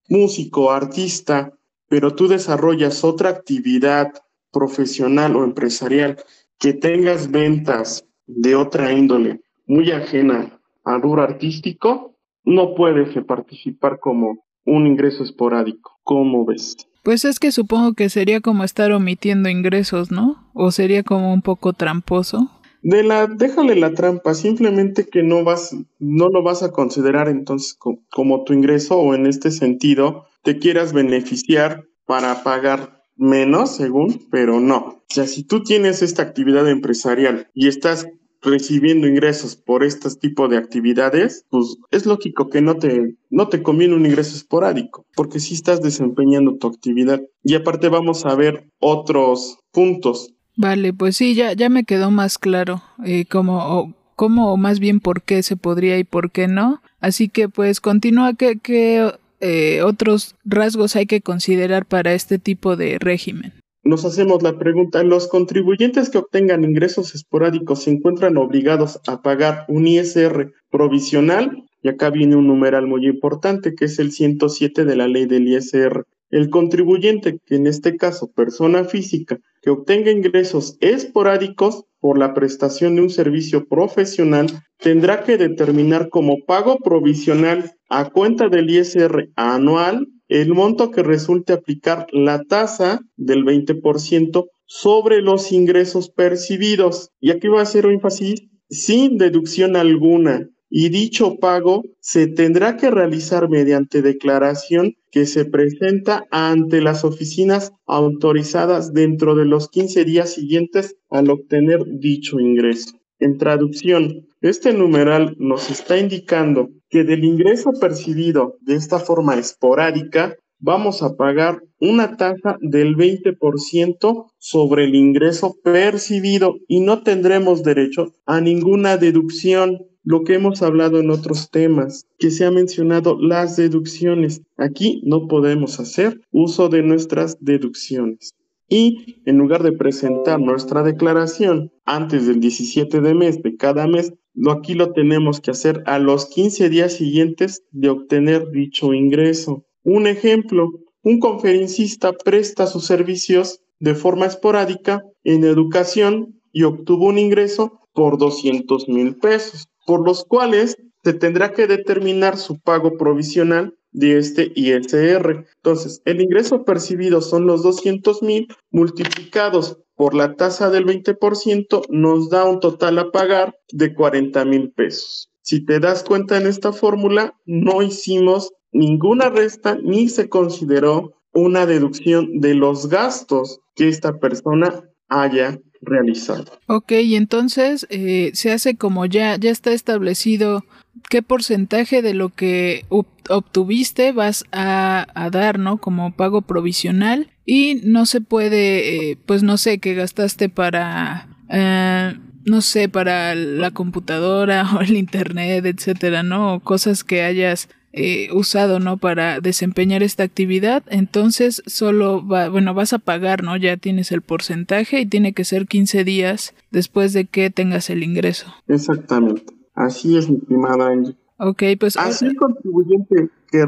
músico, 0.08 0.70
artista, 0.70 1.58
pero 1.90 2.14
tú 2.14 2.28
desarrollas 2.28 3.04
otra 3.04 3.30
actividad 3.30 4.14
profesional 4.52 5.36
o 5.36 5.44
empresarial, 5.44 6.18
que 6.60 6.74
tengas 6.74 7.32
ventas 7.32 8.06
de 8.28 8.54
otra 8.54 8.94
índole 8.94 9.42
muy 9.66 9.90
ajena 9.90 10.62
al 10.84 11.02
rubro 11.02 11.24
artístico, 11.24 12.16
no 12.44 12.76
puedes 12.76 13.18
participar 13.26 14.00
como 14.00 14.47
un 14.68 14.86
ingreso 14.86 15.24
esporádico. 15.24 15.94
¿Cómo 16.04 16.46
ves? 16.46 16.76
Pues 17.04 17.26
es 17.26 17.40
que 17.40 17.52
supongo 17.52 17.94
que 17.94 18.10
sería 18.10 18.42
como 18.42 18.64
estar 18.64 18.92
omitiendo 18.92 19.50
ingresos, 19.50 20.12
¿no? 20.12 20.44
O 20.54 20.72
sería 20.72 21.04
como 21.04 21.34
un 21.34 21.42
poco 21.42 21.74
tramposo. 21.74 22.52
De 22.84 23.04
la, 23.04 23.28
déjale 23.28 23.76
la 23.76 23.94
trampa, 23.94 24.34
simplemente 24.34 25.08
que 25.08 25.24
no 25.24 25.44
vas, 25.44 25.76
no 26.00 26.30
lo 26.30 26.44
vas 26.44 26.64
a 26.64 26.72
considerar 26.72 27.28
entonces 27.28 27.74
co- 27.74 28.00
como 28.12 28.44
tu 28.44 28.54
ingreso 28.54 28.98
o 29.00 29.16
en 29.16 29.26
este 29.26 29.52
sentido 29.52 30.26
te 30.44 30.60
quieras 30.60 30.94
beneficiar 30.94 31.86
para 32.06 32.44
pagar 32.44 33.02
menos, 33.16 33.76
según, 33.76 34.28
pero 34.30 34.60
no. 34.60 34.78
O 34.78 35.04
sea, 35.10 35.26
si 35.28 35.44
tú 35.44 35.64
tienes 35.64 36.02
esta 36.02 36.22
actividad 36.22 36.70
empresarial 36.70 37.48
y 37.54 37.68
estás 37.68 38.08
recibiendo 38.42 39.08
ingresos 39.08 39.56
por 39.56 39.84
este 39.84 40.10
tipo 40.16 40.48
de 40.48 40.58
actividades, 40.58 41.46
pues 41.50 41.78
es 41.92 42.06
lógico 42.06 42.50
que 42.50 42.62
no 42.62 42.76
te, 42.78 43.16
no 43.30 43.48
te 43.48 43.64
conviene 43.64 43.96
un 43.96 44.06
ingreso 44.06 44.36
esporádico, 44.36 45.06
porque 45.16 45.40
sí 45.40 45.54
estás 45.54 45.82
desempeñando 45.82 46.56
tu 46.58 46.68
actividad. 46.68 47.22
Y 47.44 47.56
aparte 47.56 47.90
vamos 47.90 48.26
a 48.26 48.36
ver 48.36 48.70
otros 48.80 49.58
puntos 49.72 50.34
Vale, 50.58 50.92
pues 50.92 51.16
sí, 51.16 51.36
ya, 51.36 51.54
ya 51.54 51.70
me 51.70 51.84
quedó 51.84 52.10
más 52.10 52.40
claro 52.40 52.82
eh, 53.06 53.26
cómo, 53.30 53.60
o, 53.60 53.94
cómo 54.16 54.52
o 54.52 54.58
más 54.58 54.80
bien 54.80 55.00
por 55.00 55.22
qué 55.22 55.44
se 55.44 55.56
podría 55.56 56.00
y 56.00 56.04
por 56.04 56.32
qué 56.32 56.48
no. 56.48 56.82
Así 57.00 57.30
que 57.30 57.48
pues 57.48 57.80
continúa, 57.80 58.34
¿qué, 58.34 58.58
qué 58.58 59.14
eh, 59.40 59.84
otros 59.84 60.36
rasgos 60.44 60.96
hay 60.96 61.06
que 61.06 61.22
considerar 61.22 61.86
para 61.86 62.14
este 62.14 62.40
tipo 62.40 62.76
de 62.76 62.98
régimen? 62.98 63.54
Nos 63.88 64.04
hacemos 64.04 64.44
la 64.44 64.58
pregunta, 64.60 65.02
¿los 65.02 65.30
contribuyentes 65.30 66.10
que 66.10 66.18
obtengan 66.18 66.66
ingresos 66.66 67.16
esporádicos 67.16 67.84
se 67.84 67.92
encuentran 67.92 68.36
obligados 68.36 69.00
a 69.08 69.22
pagar 69.22 69.64
un 69.70 69.88
ISR 69.88 70.52
provisional? 70.70 71.64
Y 71.82 71.88
acá 71.88 72.10
viene 72.10 72.36
un 72.36 72.48
numeral 72.48 72.86
muy 72.86 73.08
importante 73.08 73.76
que 73.76 73.86
es 73.86 73.98
el 74.00 74.12
107 74.12 74.84
de 74.84 74.96
la 74.98 75.08
ley 75.08 75.26
del 75.26 75.48
ISR. 75.48 76.04
El 76.30 76.50
contribuyente, 76.50 77.40
que 77.46 77.56
en 77.56 77.66
este 77.66 77.96
caso 77.96 78.30
persona 78.30 78.84
física, 78.84 79.40
que 79.62 79.70
obtenga 79.70 80.12
ingresos 80.12 80.76
esporádicos 80.82 81.86
por 82.02 82.18
la 82.18 82.34
prestación 82.34 82.98
de 82.98 83.04
un 83.04 83.10
servicio 83.10 83.70
profesional, 83.70 84.48
tendrá 84.80 85.24
que 85.24 85.38
determinar 85.38 86.10
como 86.10 86.44
pago 86.46 86.78
provisional 86.80 87.72
a 87.88 88.10
cuenta 88.10 88.50
del 88.50 88.70
ISR 88.70 89.30
anual 89.38 90.08
el 90.28 90.54
monto 90.54 90.92
que 90.92 91.04
resulte 91.04 91.54
aplicar 91.54 92.08
la 92.12 92.44
tasa 92.44 93.02
del 93.16 93.44
20% 93.46 94.48
sobre 94.66 95.22
los 95.22 95.52
ingresos 95.52 96.10
percibidos. 96.10 97.10
Y 97.20 97.32
aquí 97.32 97.48
va 97.48 97.60
a 97.60 97.64
hacer 97.64 97.86
énfasis 97.86 98.44
sin 98.70 99.18
deducción 99.18 99.76
alguna. 99.76 100.50
Y 100.70 100.90
dicho 100.90 101.38
pago 101.38 101.84
se 102.02 102.28
tendrá 102.28 102.76
que 102.76 102.92
realizar 102.92 103.50
mediante 103.50 104.02
declaración 104.02 104.96
que 105.12 105.26
se 105.26 105.46
presenta 105.46 106.26
ante 106.30 106.82
las 106.82 107.06
oficinas 107.06 107.72
autorizadas 107.86 108.92
dentro 108.92 109.36
de 109.36 109.46
los 109.46 109.70
15 109.70 110.04
días 110.04 110.34
siguientes 110.34 110.98
al 111.10 111.30
obtener 111.30 111.86
dicho 111.86 112.40
ingreso. 112.42 113.00
En 113.20 113.38
traducción, 113.38 114.28
este 114.42 114.74
numeral 114.74 115.36
nos 115.40 115.72
está 115.72 115.98
indicando 115.98 116.70
que 116.90 117.04
del 117.04 117.24
ingreso 117.24 117.72
percibido 117.80 118.58
de 118.62 118.76
esta 118.76 119.00
forma 119.00 119.36
esporádica, 119.36 120.36
vamos 120.60 121.04
a 121.04 121.16
pagar 121.16 121.64
una 121.80 122.18
tasa 122.18 122.58
del 122.62 122.96
20% 122.96 124.32
sobre 124.38 124.86
el 124.86 124.96
ingreso 124.96 125.56
percibido 125.64 126.56
y 126.68 126.80
no 126.80 127.04
tendremos 127.04 127.64
derecho 127.64 128.16
a 128.26 128.42
ninguna 128.42 128.98
deducción. 128.98 129.80
Lo 130.04 130.24
que 130.24 130.36
hemos 130.36 130.62
hablado 130.62 131.00
en 131.00 131.10
otros 131.10 131.52
temas, 131.52 132.08
que 132.18 132.32
se 132.32 132.46
ha 132.46 132.52
mencionado 132.52 133.18
las 133.20 133.58
deducciones. 133.58 134.42
Aquí 134.56 135.02
no 135.06 135.28
podemos 135.28 135.82
hacer 135.82 136.22
uso 136.32 136.70
de 136.70 136.82
nuestras 136.82 137.38
deducciones. 137.42 138.32
Y 138.70 139.22
en 139.26 139.38
lugar 139.38 139.64
de 139.64 139.74
presentar 139.74 140.40
nuestra 140.40 140.84
declaración 140.84 141.72
antes 141.86 142.28
del 142.28 142.40
17 142.40 143.02
de 143.02 143.14
mes 143.14 143.42
de 143.42 143.56
cada 143.56 143.88
mes, 143.88 144.14
aquí 144.52 144.74
lo 144.74 144.94
tenemos 144.94 145.42
que 145.42 145.52
hacer 145.52 145.84
a 145.86 146.00
los 146.00 146.28
15 146.28 146.70
días 146.70 146.94
siguientes 146.94 147.64
de 147.72 147.90
obtener 147.90 148.50
dicho 148.52 148.94
ingreso. 148.94 149.66
Un 149.84 150.08
ejemplo, 150.08 150.70
un 151.04 151.20
conferencista 151.20 152.14
presta 152.14 152.68
sus 152.68 152.86
servicios 152.86 153.62
de 153.80 153.96
forma 153.96 154.26
esporádica 154.26 155.04
en 155.24 155.44
educación 155.44 156.42
y 156.52 156.64
obtuvo 156.64 157.08
un 157.08 157.18
ingreso 157.18 157.80
por 157.94 158.18
200 158.18 158.90
mil 158.90 159.16
pesos, 159.16 159.68
por 159.86 160.06
los 160.06 160.24
cuales 160.26 160.78
se 161.04 161.14
tendrá 161.14 161.54
que 161.54 161.68
determinar 161.68 162.38
su 162.38 162.60
pago 162.60 162.98
provisional 162.98 163.76
de 163.92 164.18
este 164.18 164.52
ISR. 164.56 165.46
Entonces, 165.56 166.02
el 166.06 166.22
ingreso 166.22 166.64
percibido 166.64 167.22
son 167.22 167.48
los 167.48 167.64
200 167.64 168.22
mil 168.22 168.48
multiplicados 168.72 169.78
por 169.98 170.14
la 170.14 170.36
tasa 170.36 170.70
del 170.70 170.86
20%, 170.86 171.88
nos 171.90 172.30
da 172.30 172.46
un 172.46 172.62
total 172.62 173.00
a 173.00 173.12
pagar 173.12 173.58
de 173.72 173.94
40 173.94 174.46
mil 174.46 174.72
pesos. 174.72 175.30
Si 175.42 175.66
te 175.66 175.80
das 175.80 176.04
cuenta 176.04 176.38
en 176.38 176.46
esta 176.46 176.72
fórmula, 176.72 177.36
no 177.46 177.82
hicimos 177.82 178.54
ninguna 178.72 179.30
resta 179.30 179.76
ni 179.76 180.08
se 180.08 180.30
consideró 180.30 181.14
una 181.34 181.66
deducción 181.66 182.40
de 182.40 182.54
los 182.54 182.90
gastos 182.90 183.60
que 183.76 183.90
esta 183.90 184.20
persona 184.20 184.84
haya 185.10 185.60
realizado. 185.82 186.46
Ok, 186.68 186.92
y 186.92 187.16
entonces 187.16 187.88
eh, 187.90 188.32
se 188.34 188.52
hace 188.52 188.76
como 188.76 189.06
ya, 189.06 189.38
ya 189.38 189.52
está 189.52 189.72
establecido 189.72 190.64
qué 191.10 191.22
porcentaje 191.22 192.02
de 192.02 192.14
lo 192.14 192.30
que 192.30 192.86
obtuviste 193.30 194.12
vas 194.12 194.46
a, 194.52 195.30
dar, 195.32 195.60
¿no? 195.60 195.78
Como 195.78 196.16
pago 196.16 196.42
provisional 196.42 197.32
y 197.48 197.82
no 197.86 198.06
se 198.06 198.20
puede, 198.20 199.12
eh, 199.12 199.18
pues 199.26 199.42
no 199.42 199.58
sé, 199.58 199.80
que 199.80 199.96
gastaste 199.96 200.50
para... 200.50 201.30
Eh, 201.50 202.14
no 202.44 202.62
sé, 202.62 202.88
para 202.88 203.36
la 203.36 203.72
computadora 203.72 204.70
o 204.76 204.82
el 204.82 204.96
internet, 204.96 205.66
etcétera, 205.66 206.24
¿no? 206.24 206.56
O 206.56 206.60
cosas 206.60 207.04
que 207.04 207.22
hayas 207.24 207.70
eh, 207.94 208.30
usado, 208.34 208.80
¿no? 208.80 208.98
Para 208.98 209.40
desempeñar 209.40 210.04
esta 210.04 210.24
actividad, 210.24 210.84
entonces 210.88 211.64
solo 211.66 212.26
va, 212.26 212.50
bueno, 212.50 212.74
vas 212.74 212.94
a 212.94 213.00
pagar, 213.00 213.44
¿no? 213.44 213.56
Ya 213.58 213.78
tienes 213.78 214.12
el 214.12 214.22
porcentaje 214.22 215.02
y 215.02 215.06
tiene 215.06 215.34
que 215.34 215.46
ser 215.46 215.68
15 215.68 216.04
días 216.04 216.54
después 216.72 217.14
de 217.14 217.26
que 217.26 217.50
tengas 217.50 217.90
el 217.90 218.04
ingreso. 218.04 218.54
Exactamente. 218.68 219.44
Así 219.74 220.18
es, 220.18 220.30
mi 220.30 220.38
estimada 220.38 220.88
Angie. 220.88 221.16
Ok, 221.40 221.64
pues. 221.80 221.98
Así 221.98 222.26
el 222.26 222.36
contribuyente 222.36 223.30
que, 223.52 223.66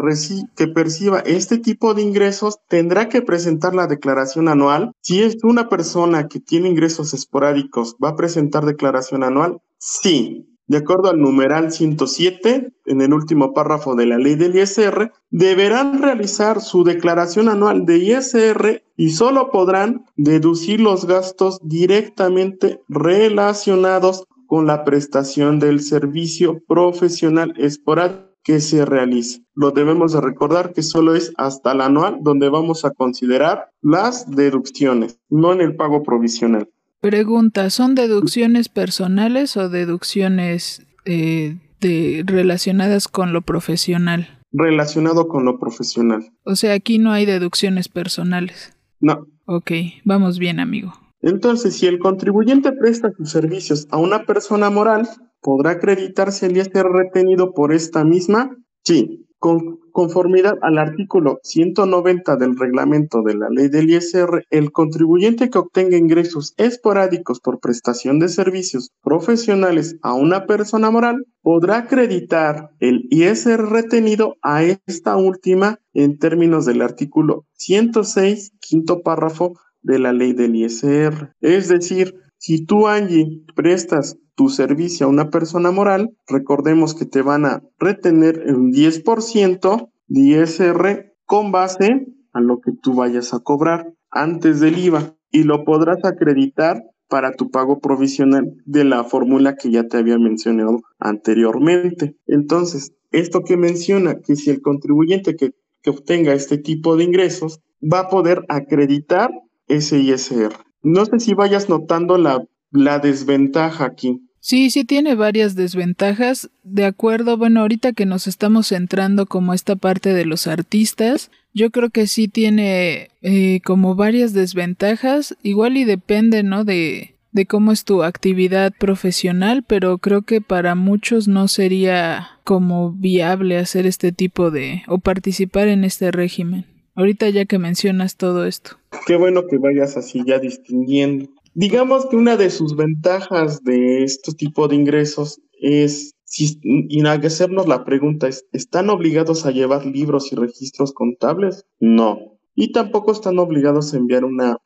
que 0.56 0.68
perciba 0.68 1.20
este 1.20 1.58
tipo 1.58 1.94
de 1.94 2.02
ingresos 2.02 2.60
tendrá 2.68 3.10
que 3.10 3.22
presentar 3.22 3.76
la 3.76 3.88
declaración 3.88 4.48
anual. 4.48 4.92
Si 5.02 5.22
es 5.22 5.38
una 5.44 5.70
persona 5.70 6.28
que 6.28 6.40
tiene 6.40 6.70
ingresos 6.70 7.14
esporádicos, 7.14 7.96
¿va 8.04 8.10
a 8.10 8.16
presentar 8.16 8.66
declaración 8.66 9.24
anual? 9.24 9.60
Sí. 9.78 10.46
De 10.70 10.78
acuerdo 10.78 11.10
al 11.10 11.20
numeral 11.20 11.72
107, 11.72 12.72
en 12.86 13.02
el 13.02 13.12
último 13.12 13.56
párrafo 13.56 13.96
de 13.96 14.06
la 14.06 14.20
ley 14.20 14.36
del 14.36 14.56
ISR, 14.56 15.12
deberán 15.32 16.00
realizar 16.00 16.62
su 16.62 16.84
declaración 16.84 17.50
anual 17.50 17.88
de 17.88 17.98
ISR 17.98 18.84
y 18.96 19.10
solo 19.10 19.50
podrán 19.50 20.06
deducir 20.16 20.80
los 20.80 21.08
gastos 21.08 21.60
directamente 21.64 22.84
relacionados 22.88 24.26
con 24.50 24.66
la 24.66 24.84
prestación 24.84 25.60
del 25.60 25.80
servicio 25.80 26.60
profesional 26.68 27.54
esporádico 27.56 28.30
que 28.44 28.62
se 28.62 28.84
realice. 28.84 29.44
Lo 29.54 29.70
debemos 29.70 30.14
de 30.14 30.22
recordar 30.22 30.74
que 30.74 30.82
solo 30.82 31.14
es 31.14 31.32
hasta 31.38 31.74
el 31.74 31.82
anual 31.82 32.18
donde 32.22 32.50
vamos 32.50 32.84
a 32.84 32.90
considerar 32.90 33.70
las 33.84 34.32
deducciones, 34.32 35.20
no 35.30 35.54
en 35.54 35.62
el 35.62 35.76
pago 35.76 36.02
provisional. 36.02 36.68
Pregunta, 37.00 37.70
¿son 37.70 37.94
deducciones 37.94 38.70
personales 38.70 39.56
o 39.56 39.70
deducciones 39.70 40.82
eh, 41.06 41.58
de, 41.80 42.24
relacionadas 42.26 43.08
con 43.08 43.34
lo 43.34 43.44
profesional? 43.44 44.40
Relacionado 44.52 45.28
con 45.28 45.46
lo 45.46 45.60
profesional. 45.60 46.32
O 46.44 46.56
sea, 46.56 46.74
aquí 46.74 46.98
no 46.98 47.12
hay 47.12 47.28
deducciones 47.28 47.88
personales. 47.88 48.76
No. 49.00 49.28
Ok, 49.46 49.72
vamos 50.06 50.40
bien, 50.40 50.60
amigo. 50.60 50.94
Entonces, 51.22 51.76
si 51.76 51.88
el 51.88 52.00
contribuyente 52.00 52.72
presta 52.72 53.12
sus 53.12 53.32
servicios 53.32 53.88
a 53.92 53.98
una 53.98 54.26
persona 54.26 54.70
moral, 54.70 55.08
¿podrá 55.42 55.72
acreditarse 55.72 56.46
el 56.46 56.58
ISR 56.58 56.90
retenido 56.92 57.54
por 57.54 57.74
esta 57.74 58.04
misma? 58.04 58.56
Sí. 58.84 59.26
Con 59.38 59.80
conformidad 59.94 60.56
al 60.62 60.78
artículo 60.78 61.40
190 61.44 62.36
del 62.36 62.58
reglamento 62.58 63.22
de 63.22 63.36
la 63.36 63.48
ley 63.50 63.70
del 63.70 63.90
ISR, 63.90 64.44
el 64.50 64.72
contribuyente 64.74 65.50
que 65.50 65.58
obtenga 65.58 65.96
ingresos 65.96 66.54
esporádicos 66.58 67.40
por 67.40 67.60
prestación 67.60 68.20
de 68.20 68.28
servicios 68.28 68.92
profesionales 69.02 69.96
a 70.02 70.14
una 70.14 70.46
persona 70.46 70.92
moral 70.92 71.26
podrá 71.42 71.78
acreditar 71.78 72.72
el 72.80 73.08
ISR 73.10 73.70
retenido 73.70 74.36
a 74.42 74.64
esta 74.64 75.16
última 75.16 75.80
en 75.94 76.18
términos 76.18 76.66
del 76.66 76.82
artículo 76.82 77.46
106, 77.54 78.52
quinto 78.60 79.02
párrafo 79.02 79.54
de 79.82 80.00
la 80.00 80.14
ley 80.14 80.34
del 80.34 80.56
ISR. 80.56 81.34
Es 81.42 81.68
decir, 81.70 82.16
si 82.38 82.66
tú, 82.66 82.88
Angie, 82.88 83.44
prestas 83.56 84.18
tu 84.36 84.50
servicio 84.50 85.06
a 85.06 85.10
una 85.10 85.30
persona 85.30 85.72
moral, 85.72 86.16
recordemos 86.28 86.96
que 86.96 87.06
te 87.06 87.22
van 87.22 87.46
a 87.46 87.62
retener 87.78 88.44
un 88.48 88.72
10% 88.72 89.90
de 90.08 90.22
ISR 90.22 91.14
con 91.26 91.52
base 91.52 92.08
a 92.34 92.40
lo 92.40 92.62
que 92.62 92.72
tú 92.72 92.94
vayas 92.94 93.34
a 93.34 93.40
cobrar 93.40 93.94
antes 94.10 94.60
del 94.60 94.78
IVA 94.78 95.16
y 95.32 95.44
lo 95.44 95.66
podrás 95.66 96.04
acreditar 96.06 96.84
para 97.10 97.34
tu 97.34 97.50
pago 97.50 97.80
provisional 97.80 98.54
de 98.66 98.84
la 98.84 99.04
fórmula 99.04 99.56
que 99.56 99.72
ya 99.72 99.88
te 99.88 99.98
había 99.98 100.18
mencionado 100.18 100.82
anteriormente. 101.00 102.16
Entonces, 102.28 102.94
esto 103.12 103.42
que 103.42 103.58
menciona 103.58 104.20
que 104.20 104.36
si 104.36 104.52
el 104.52 104.62
contribuyente 104.62 105.36
que, 105.36 105.52
que 105.82 105.90
obtenga 105.90 106.34
este 106.34 106.58
tipo 106.58 106.96
de 106.96 107.04
ingresos 107.04 107.60
va 107.82 108.02
a 108.02 108.10
poder 108.10 108.46
acreditar 108.48 109.32
ese 109.70 110.00
ISR. 110.00 110.54
No 110.84 111.06
sé 111.06 111.20
si 111.20 111.34
vayas 111.34 111.70
notando 111.70 112.18
la, 112.18 112.44
la 112.72 113.00
desventaja 113.00 113.86
aquí. 113.86 114.22
Sí, 114.42 114.70
sí 114.70 114.86
tiene 114.86 115.16
varias 115.16 115.56
desventajas. 115.56 116.50
De 116.64 116.86
acuerdo, 116.86 117.38
bueno, 117.38 117.62
ahorita 117.62 117.94
que 117.94 118.06
nos 118.06 118.28
estamos 118.28 118.68
centrando 118.68 119.26
como 119.26 119.54
esta 119.54 119.76
parte 119.76 120.14
de 120.14 120.26
los 120.26 120.48
artistas, 120.48 121.30
yo 121.54 121.72
creo 121.72 121.90
que 121.90 122.08
sí 122.08 122.28
tiene 122.28 123.10
eh, 123.22 123.60
como 123.66 123.96
varias 123.96 124.34
desventajas. 124.34 125.36
Igual 125.44 125.78
y 125.78 125.84
depende, 125.84 126.44
¿no? 126.44 126.64
De, 126.64 127.16
de 127.32 127.46
cómo 127.46 127.72
es 127.72 127.84
tu 127.84 128.04
actividad 128.04 128.74
profesional, 128.80 129.64
pero 129.68 129.98
creo 129.98 130.22
que 130.22 130.40
para 130.40 130.74
muchos 130.76 131.28
no 131.28 131.48
sería 131.48 132.30
como 132.46 132.94
viable 132.94 133.58
hacer 133.58 133.86
este 133.86 134.12
tipo 134.12 134.52
de 134.52 134.84
o 134.88 135.00
participar 135.00 135.68
en 135.68 135.84
este 135.84 136.12
régimen. 136.12 136.66
Ahorita 137.00 137.30
ya 137.30 137.46
que 137.46 137.60
mencionas 137.60 138.18
todo 138.18 138.46
esto. 138.46 138.72
Qué 139.08 139.16
bueno 139.16 139.48
que 139.48 139.58
vayas 139.58 139.96
así 139.96 140.22
ya 140.28 140.38
distinguiendo. 140.38 141.30
Digamos 141.54 142.06
que 142.08 142.18
una 142.18 142.36
de 142.36 142.50
sus 142.50 142.76
ventajas 142.76 143.64
de 143.64 144.04
este 144.04 144.34
tipo 144.34 144.68
de 144.68 144.76
ingresos 144.76 145.40
es, 145.62 146.14
si, 146.26 146.60
y 146.62 147.02
hacernos 147.06 147.70
la 147.70 147.86
pregunta 147.86 148.28
es, 148.28 148.46
¿están 148.52 148.90
obligados 148.90 149.46
a 149.46 149.52
llevar 149.52 149.86
libros 149.86 150.34
y 150.34 150.36
registros 150.36 150.92
contables? 150.92 151.66
No. 151.80 152.38
Y 152.54 152.74
tampoco 152.74 153.14
están 153.14 153.40
obligados 153.40 153.94
a 153.94 153.98
enviar 153.98 154.26
una 154.26 154.58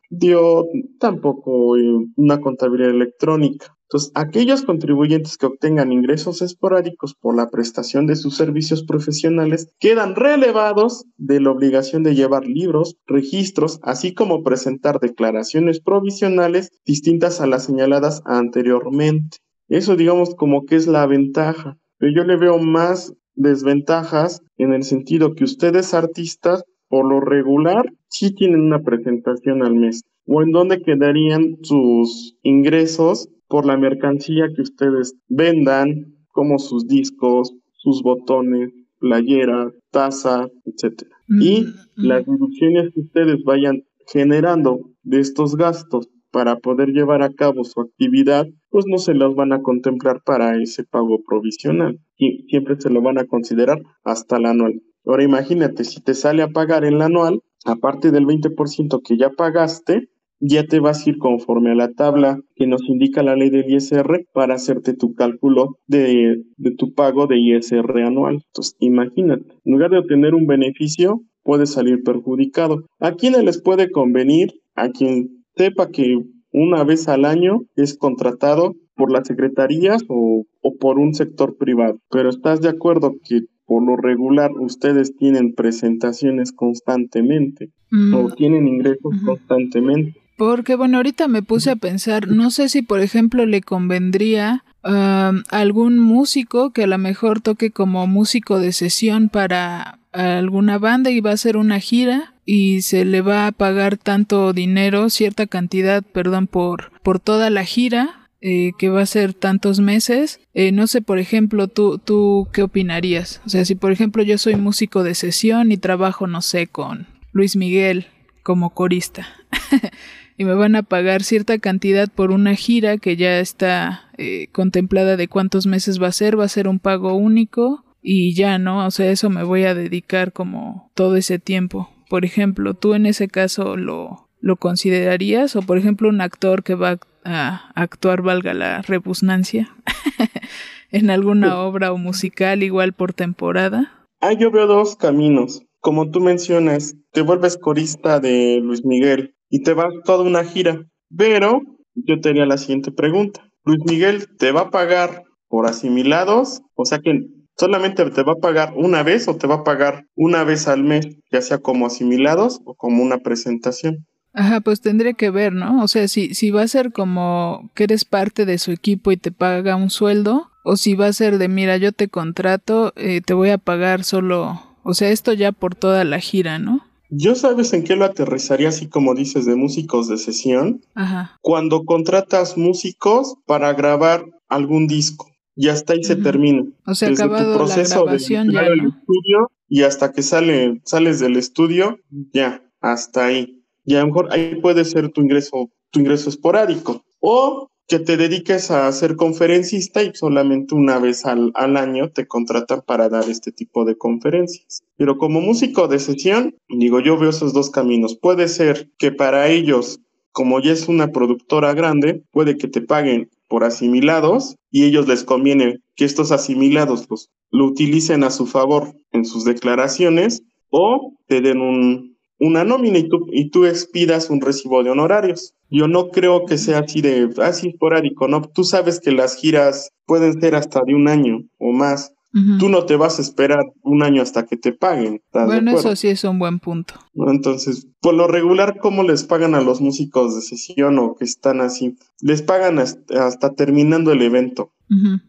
tampoco 1.00 1.78
eh, 1.78 2.08
una 2.16 2.42
contabilidad 2.42 2.90
electrónica. 2.90 3.78
Entonces, 3.94 4.12
aquellos 4.16 4.64
contribuyentes 4.64 5.38
que 5.38 5.46
obtengan 5.46 5.92
ingresos 5.92 6.42
esporádicos 6.42 7.14
por 7.14 7.36
la 7.36 7.52
prestación 7.52 8.08
de 8.08 8.16
sus 8.16 8.36
servicios 8.36 8.84
profesionales 8.84 9.72
quedan 9.80 10.16
relevados 10.16 11.06
de 11.18 11.40
la 11.40 11.52
obligación 11.52 12.02
de 12.02 12.16
llevar 12.16 12.48
libros, 12.48 12.98
registros, 13.06 13.80
así 13.84 14.16
como 14.16 14.42
presentar 14.42 15.00
declaraciones 15.00 15.80
provisionales 15.80 16.72
distintas 16.84 17.40
a 17.40 17.46
las 17.46 17.66
señaladas 17.66 18.24
anteriormente. 18.26 19.38
Eso 19.68 19.96
digamos 19.96 20.34
como 20.34 20.66
que 20.66 20.76
es 20.76 20.88
la 20.88 21.06
ventaja, 21.06 21.78
pero 22.00 22.12
yo 22.16 22.24
le 22.24 22.38
veo 22.38 22.58
más 22.58 23.14
desventajas 23.36 24.42
en 24.58 24.74
el 24.74 24.82
sentido 24.82 25.36
que 25.36 25.44
ustedes 25.44 25.94
artistas 25.94 26.64
por 26.88 27.08
lo 27.08 27.20
regular 27.20 27.94
sí 28.08 28.34
tienen 28.34 28.62
una 28.62 28.82
presentación 28.82 29.62
al 29.62 29.76
mes 29.76 30.02
o 30.26 30.42
en 30.42 30.50
dónde 30.50 30.82
quedarían 30.82 31.58
sus 31.62 32.36
ingresos 32.42 33.30
por 33.54 33.68
la 33.68 33.78
mercancía 33.78 34.48
que 34.56 34.64
ustedes 34.64 35.14
vendan, 35.30 36.08
como 36.30 36.58
sus 36.58 36.88
discos, 36.88 37.54
sus 37.74 38.02
botones, 38.02 38.72
playera, 38.98 39.72
taza, 39.92 40.48
etcétera. 40.66 41.12
Y 41.40 41.66
Mm, 41.96 42.08
las 42.08 42.26
deducciones 42.26 42.92
que 42.92 43.02
ustedes 43.02 43.44
vayan 43.44 43.84
generando 44.08 44.80
de 45.04 45.20
estos 45.20 45.56
gastos 45.56 46.10
para 46.32 46.56
poder 46.56 46.90
llevar 46.94 47.22
a 47.22 47.32
cabo 47.32 47.64
su 47.64 47.80
actividad, 47.80 48.48
pues 48.72 48.86
no 48.88 48.98
se 48.98 49.14
las 49.14 49.36
van 49.36 49.54
a 49.54 49.62
contemplar 49.62 50.24
para 50.26 50.60
ese 50.60 50.84
pago 50.84 51.22
provisional. 51.24 52.00
Y 52.18 52.48
siempre 52.50 52.82
se 52.82 52.90
lo 52.90 53.04
van 53.04 53.20
a 53.20 53.28
considerar 53.28 53.84
hasta 54.04 54.38
el 54.38 54.48
anual. 54.48 54.82
Ahora 55.06 55.26
imagínate, 55.26 55.84
si 55.84 56.02
te 56.02 56.16
sale 56.16 56.42
a 56.42 56.48
pagar 56.48 56.86
en 56.86 56.98
la 56.98 57.06
anual, 57.06 57.42
aparte 57.66 58.10
del 58.10 58.26
20% 58.26 59.00
que 59.04 59.16
ya 59.16 59.30
pagaste, 59.30 60.10
ya 60.46 60.66
te 60.66 60.82
vas 60.82 61.06
a 61.06 61.10
ir 61.10 61.18
conforme 61.20 61.72
a 61.72 61.76
la 61.76 61.94
tabla 61.94 62.40
que 62.56 62.68
nos 62.68 62.82
indica 62.90 63.24
la 63.24 63.36
ley 63.36 63.50
del 63.50 63.74
ISR 63.74 64.26
para 64.34 64.56
hacerte 64.56 64.94
tu 64.94 65.14
cálculo 65.14 65.78
de, 65.88 66.44
de 66.58 66.72
tu 66.72 66.94
pago 66.94 67.28
de 67.28 67.40
ISR 67.40 68.04
anual. 68.04 68.42
Entonces, 68.48 68.76
imagínate, 68.80 69.46
en 69.64 69.74
lugar 69.74 69.92
de 69.92 70.00
obtener 70.00 70.36
un 70.36 70.46
beneficio, 70.46 71.22
puede 71.44 71.66
salir 71.66 72.04
perjudicado. 72.04 72.84
¿A 73.00 73.14
quién 73.14 73.34
les 73.46 73.62
puede 73.62 73.90
convenir? 73.90 74.52
A 74.76 74.90
quien 74.90 75.46
sepa 75.56 75.90
que 75.90 76.18
una 76.52 76.84
vez 76.84 77.08
al 77.08 77.24
año 77.24 77.62
es 77.78 77.98
contratado 77.98 78.76
por 78.96 79.12
las 79.12 79.28
secretarías 79.28 80.04
o, 80.10 80.44
o 80.62 80.76
por 80.76 81.00
un 81.00 81.14
sector 81.14 81.56
privado. 81.58 82.00
Pero 82.12 82.30
estás 82.30 82.60
de 82.60 82.70
acuerdo 82.70 83.14
que 83.24 83.42
por 83.66 83.82
lo 83.82 83.96
regular 83.96 84.52
ustedes 84.60 85.16
tienen 85.16 85.54
presentaciones 85.54 86.52
constantemente 86.52 87.70
mm, 87.92 88.14
o 88.14 88.30
tienen 88.36 88.68
ingresos 88.68 89.14
constantemente. 89.26 90.23
Porque 90.46 90.76
bueno, 90.76 90.98
ahorita 90.98 91.30
me 91.30 91.42
puse 91.42 91.72
a 91.72 91.78
pensar, 91.78 92.28
no 92.28 92.52
sé 92.52 92.68
si 92.68 92.82
por 92.82 93.00
ejemplo 93.00 93.46
le 93.46 93.62
convendría 93.62 94.66
a 94.84 95.32
algún 95.50 95.98
músico 95.98 96.74
que 96.74 96.84
a 96.84 96.88
lo 96.88 96.98
mejor 96.98 97.40
toque 97.40 97.72
como 97.72 98.08
músico 98.08 98.60
de 98.60 98.74
sesión 98.74 99.30
para 99.30 100.00
alguna 100.12 100.78
banda 100.80 101.12
y 101.12 101.22
va 101.22 101.30
a 101.30 101.36
hacer 101.36 101.56
una 101.56 101.80
gira 101.80 102.34
y 102.46 102.82
se 102.82 103.06
le 103.06 103.22
va 103.22 103.48
a 103.48 103.54
pagar 103.54 103.96
tanto 103.96 104.52
dinero, 104.52 105.10
cierta 105.10 105.48
cantidad, 105.48 106.04
perdón, 106.04 106.48
por, 106.48 106.92
por 107.04 107.22
toda 107.22 107.50
la 107.50 107.64
gira, 107.64 108.28
eh, 108.42 108.74
que 108.78 108.90
va 108.90 109.02
a 109.02 109.06
ser 109.06 109.34
tantos 109.34 109.80
meses. 109.80 110.42
Eh, 110.54 110.74
no 110.74 110.88
sé, 110.88 111.02
por 111.02 111.20
ejemplo, 111.20 111.70
tú, 111.70 112.00
tú 112.00 112.50
qué 112.52 112.64
opinarías. 112.64 113.40
O 113.46 113.50
sea, 113.50 113.64
si 113.64 113.76
por 113.76 113.94
ejemplo 113.94 114.24
yo 114.24 114.38
soy 114.38 114.58
músico 114.58 115.04
de 115.04 115.16
sesión 115.16 115.72
y 115.72 115.78
trabajo, 115.78 116.28
no 116.28 116.42
sé, 116.42 116.68
con 116.68 117.08
Luis 117.32 117.56
Miguel 117.56 118.08
como 118.44 118.72
corista. 118.72 119.26
y 120.38 120.46
me 120.46 120.54
van 120.54 120.76
a 120.76 120.84
pagar 120.84 121.24
cierta 121.24 121.58
cantidad 121.60 122.10
por 122.10 122.32
una 122.32 122.56
gira 122.56 122.98
que 122.98 123.16
ya 123.16 123.40
está 123.40 124.10
eh, 124.18 124.48
contemplada 124.52 125.18
de 125.18 125.28
cuántos 125.28 125.68
meses 125.68 126.02
va 126.02 126.08
a 126.08 126.12
ser, 126.12 126.40
va 126.40 126.46
a 126.46 126.50
ser 126.50 126.68
un 126.68 126.80
pago 126.80 127.14
único 127.14 127.84
y 128.02 128.36
ya, 128.36 128.58
¿no? 128.58 128.86
O 128.86 128.92
sea, 128.92 129.10
eso 129.12 129.30
me 129.30 129.44
voy 129.44 129.64
a 129.64 129.76
dedicar 129.76 130.34
como 130.34 130.92
todo 130.94 131.16
ese 131.16 131.40
tiempo. 131.40 131.90
Por 132.10 132.26
ejemplo, 132.26 132.74
¿tú 132.74 132.94
en 132.94 133.06
ese 133.06 133.28
caso 133.28 133.78
lo, 133.78 134.30
lo 134.40 134.58
considerarías? 134.58 135.56
O 135.56 135.62
por 135.62 135.78
ejemplo, 135.78 136.10
un 136.10 136.22
actor 136.22 136.64
que 136.64 136.76
va 136.76 137.00
a 137.24 137.72
actuar, 137.76 138.22
valga 138.22 138.54
la 138.54 138.82
repugnancia, 138.82 139.74
en 140.92 141.10
alguna 141.10 141.58
obra 141.60 141.94
o 141.94 141.98
musical 141.98 142.62
igual 142.64 142.94
por 142.94 143.14
temporada. 143.14 144.08
Ah, 144.20 144.34
yo 144.34 144.52
veo 144.52 144.68
dos 144.68 144.96
caminos. 144.96 145.64
Como 145.80 146.12
tú 146.12 146.22
mencionas, 146.22 146.96
te 147.12 147.22
vuelves 147.22 147.58
corista 147.58 148.20
de 148.20 148.60
Luis 148.62 148.86
Miguel 148.86 149.36
y 149.54 149.62
te 149.62 149.74
vas 149.76 149.94
toda 150.04 150.24
una 150.24 150.44
gira. 150.44 150.84
Pero 151.16 151.62
yo 151.94 152.20
tenía 152.20 152.48
la 152.48 152.58
siguiente 152.58 152.92
pregunta. 152.92 153.48
Luis 153.64 153.82
Miguel 153.86 154.28
te 154.40 154.52
va 154.52 154.62
a 154.62 154.70
pagar 154.72 155.26
por 155.48 155.68
asimilados, 155.68 156.64
o 156.74 156.86
sea 156.86 156.98
que 156.98 157.28
solamente 157.56 158.04
te 158.10 158.24
va 158.24 158.34
a 158.34 158.42
pagar 158.42 158.74
una 158.76 159.04
vez 159.04 159.28
o 159.28 159.38
te 159.38 159.46
va 159.46 159.58
a 159.58 159.64
pagar 159.64 160.08
una 160.16 160.44
vez 160.44 160.68
al 160.68 160.84
mes, 160.84 161.06
ya 161.32 161.44
sea 161.44 161.60
como 161.60 161.86
asimilados 161.86 162.62
o 162.66 162.74
como 162.74 163.04
una 163.04 163.20
presentación. 163.20 164.08
Ajá, 164.34 164.60
pues 164.62 164.82
tendría 164.82 165.14
que 165.14 165.30
ver, 165.30 165.54
¿no? 165.54 165.84
O 165.84 165.88
sea, 165.88 166.08
si, 166.08 166.34
si 166.34 166.50
va 166.50 166.64
a 166.64 166.68
ser 166.68 166.92
como 166.92 167.70
que 167.76 167.84
eres 167.84 168.06
parte 168.06 168.48
de 168.48 168.58
su 168.58 168.72
equipo 168.72 169.12
y 169.12 169.18
te 169.18 169.32
paga 169.32 169.76
un 169.76 169.92
sueldo, 169.92 170.50
o 170.64 170.78
si 170.78 170.96
va 170.96 171.06
a 171.06 171.14
ser 171.14 171.38
de, 171.38 171.48
mira, 171.48 171.78
yo 171.78 171.92
te 171.92 172.08
contrato, 172.08 172.92
eh, 172.96 173.22
te 173.22 173.36
voy 173.36 173.52
a 173.52 173.60
pagar 173.60 174.04
solo, 174.04 174.60
o 174.82 174.96
sea, 174.96 175.12
esto 175.12 175.32
ya 175.32 175.52
por 175.52 175.76
toda 175.76 176.04
la 176.06 176.20
gira, 176.20 176.58
¿no? 176.58 176.83
Yo 177.16 177.36
sabes 177.36 177.74
en 177.74 177.84
qué 177.84 177.96
lo 177.96 178.06
aterrizaría 178.06 178.70
así 178.70 178.88
como 178.88 179.14
dices 179.14 179.46
de 179.46 179.56
músicos 179.56 180.08
de 180.08 180.18
sesión, 180.18 180.82
Ajá. 180.96 181.38
cuando 181.42 181.86
contratas 181.86 182.58
músicos 182.58 183.36
para 183.46 183.72
grabar 183.74 184.26
algún 184.50 184.88
disco. 184.88 185.28
Y 185.56 185.70
hasta 185.70 185.94
ahí 185.94 186.04
se 186.04 186.16
termina. 186.16 186.64
O 186.88 186.96
sea, 186.96 187.10
Desde 187.10 187.24
tu 187.26 187.30
acabado 187.30 187.52
la 187.52 187.58
proceso 187.58 188.06
de 188.06 188.18
ya, 188.18 188.44
¿no? 188.44 188.52
estudio 188.60 189.52
y 189.68 189.84
hasta 189.84 190.12
que 190.12 190.24
sale, 190.24 190.82
sales 190.86 191.20
del 191.20 191.38
estudio, 191.38 192.00
ya, 192.34 192.64
hasta 192.82 193.26
ahí. 193.26 193.64
Y 193.86 193.96
a 193.96 194.00
lo 194.00 194.08
mejor 194.08 194.30
ahí 194.32 194.56
puede 194.62 194.84
ser 194.84 195.12
tu 195.12 195.22
ingreso, 195.22 195.70
tu 195.92 196.00
ingreso 196.00 196.30
esporádico. 196.30 197.04
O 197.20 197.70
que 197.88 198.00
te 198.00 198.18
dediques 198.18 198.72
a 198.72 198.92
ser 198.92 199.16
conferencista 199.16 200.04
y 200.04 200.12
solamente 200.14 200.76
una 200.76 201.00
vez 201.00 201.26
al, 201.26 201.52
al 201.56 201.78
año 201.78 202.10
te 202.10 202.28
contratan 202.28 202.82
para 202.86 203.10
dar 203.10 203.30
este 203.30 203.52
tipo 203.52 203.86
de 203.86 203.98
conferencias. 203.98 204.84
Pero 204.96 205.18
como 205.18 205.42
músico 205.42 205.88
de 205.88 206.00
sesión, 206.00 206.56
digo, 206.70 207.00
yo 207.00 207.18
veo 207.18 207.30
esos 207.30 207.54
dos 207.54 207.70
caminos. 207.70 208.16
Puede 208.16 208.48
ser 208.48 208.90
que 208.98 209.12
para 209.12 209.50
ellos, 209.50 210.00
como 210.32 210.60
ya 210.62 210.72
es 210.72 210.88
una 210.88 211.10
productora 211.10 211.74
grande, 211.74 212.24
puede 212.32 212.58
que 212.58 212.68
te 212.68 212.82
paguen 212.82 213.30
por 213.48 213.64
asimilados 213.64 214.56
y 214.72 214.86
ellos 214.86 215.08
les 215.08 215.24
conviene 215.24 215.80
que 215.96 216.06
estos 216.06 216.32
asimilados 216.32 217.08
los, 217.10 217.30
lo 217.52 217.66
utilicen 217.66 218.24
a 218.24 218.32
su 218.32 218.48
favor 218.48 218.96
en 219.12 219.26
sus 219.26 219.46
declaraciones 219.46 220.42
o 220.70 221.14
te 221.28 221.42
den 221.42 221.62
un, 221.62 222.13
una 222.40 222.64
nómina 222.64 222.98
y 222.98 223.10
tú, 223.10 223.28
y 223.32 223.50
tú 223.50 223.66
expidas 223.66 224.30
un 224.30 224.42
recibo 224.42 224.84
de 224.84 224.90
honorarios. 224.90 225.54
Yo 225.70 225.88
no 225.88 226.10
creo 226.10 226.46
que 226.46 226.58
sea 226.58 226.80
así 226.80 227.02
de 227.02 227.30
así 227.42 227.70
esporádico, 227.70 228.28
¿no? 228.28 228.42
Tú 228.42 228.64
sabes 228.64 229.00
que 229.00 229.12
las 229.12 229.36
giras 229.36 229.92
pueden 230.06 230.40
ser 230.40 230.56
hasta 230.56 230.82
de 230.86 230.96
un 230.96 231.08
año 231.08 231.44
o 231.58 231.72
más. 231.72 232.14
Tú 232.60 232.68
no 232.68 232.86
te 232.86 232.96
vas 232.96 233.20
a 233.20 233.22
esperar 233.22 233.64
un 233.84 234.02
año 234.02 234.24
hasta 234.24 234.48
que 234.48 234.58
te 234.58 234.74
paguen. 234.74 235.22
¿estás 235.24 235.48
de 235.48 235.56
Bueno, 235.56 235.78
eso 235.78 235.96
sí 235.96 236.08
es 236.08 236.24
un 236.24 236.40
buen 236.40 236.60
punto. 236.60 236.96
Entonces, 237.28 237.88
por 238.02 238.16
lo 238.16 238.26
regular, 238.26 238.80
¿cómo 238.80 239.04
les 239.04 239.24
pagan 239.24 239.54
a 239.54 239.62
los 239.62 239.82
músicos 239.82 240.36
de 240.36 240.42
sesión 240.42 240.98
o 240.98 241.14
que 241.14 241.26
están 241.26 241.62
así? 241.62 241.96
Les 242.22 242.42
pagan 242.42 242.80
hasta, 242.80 243.28
hasta 243.28 243.54
terminando 243.54 244.12
el 244.12 244.24
evento. 244.24 244.72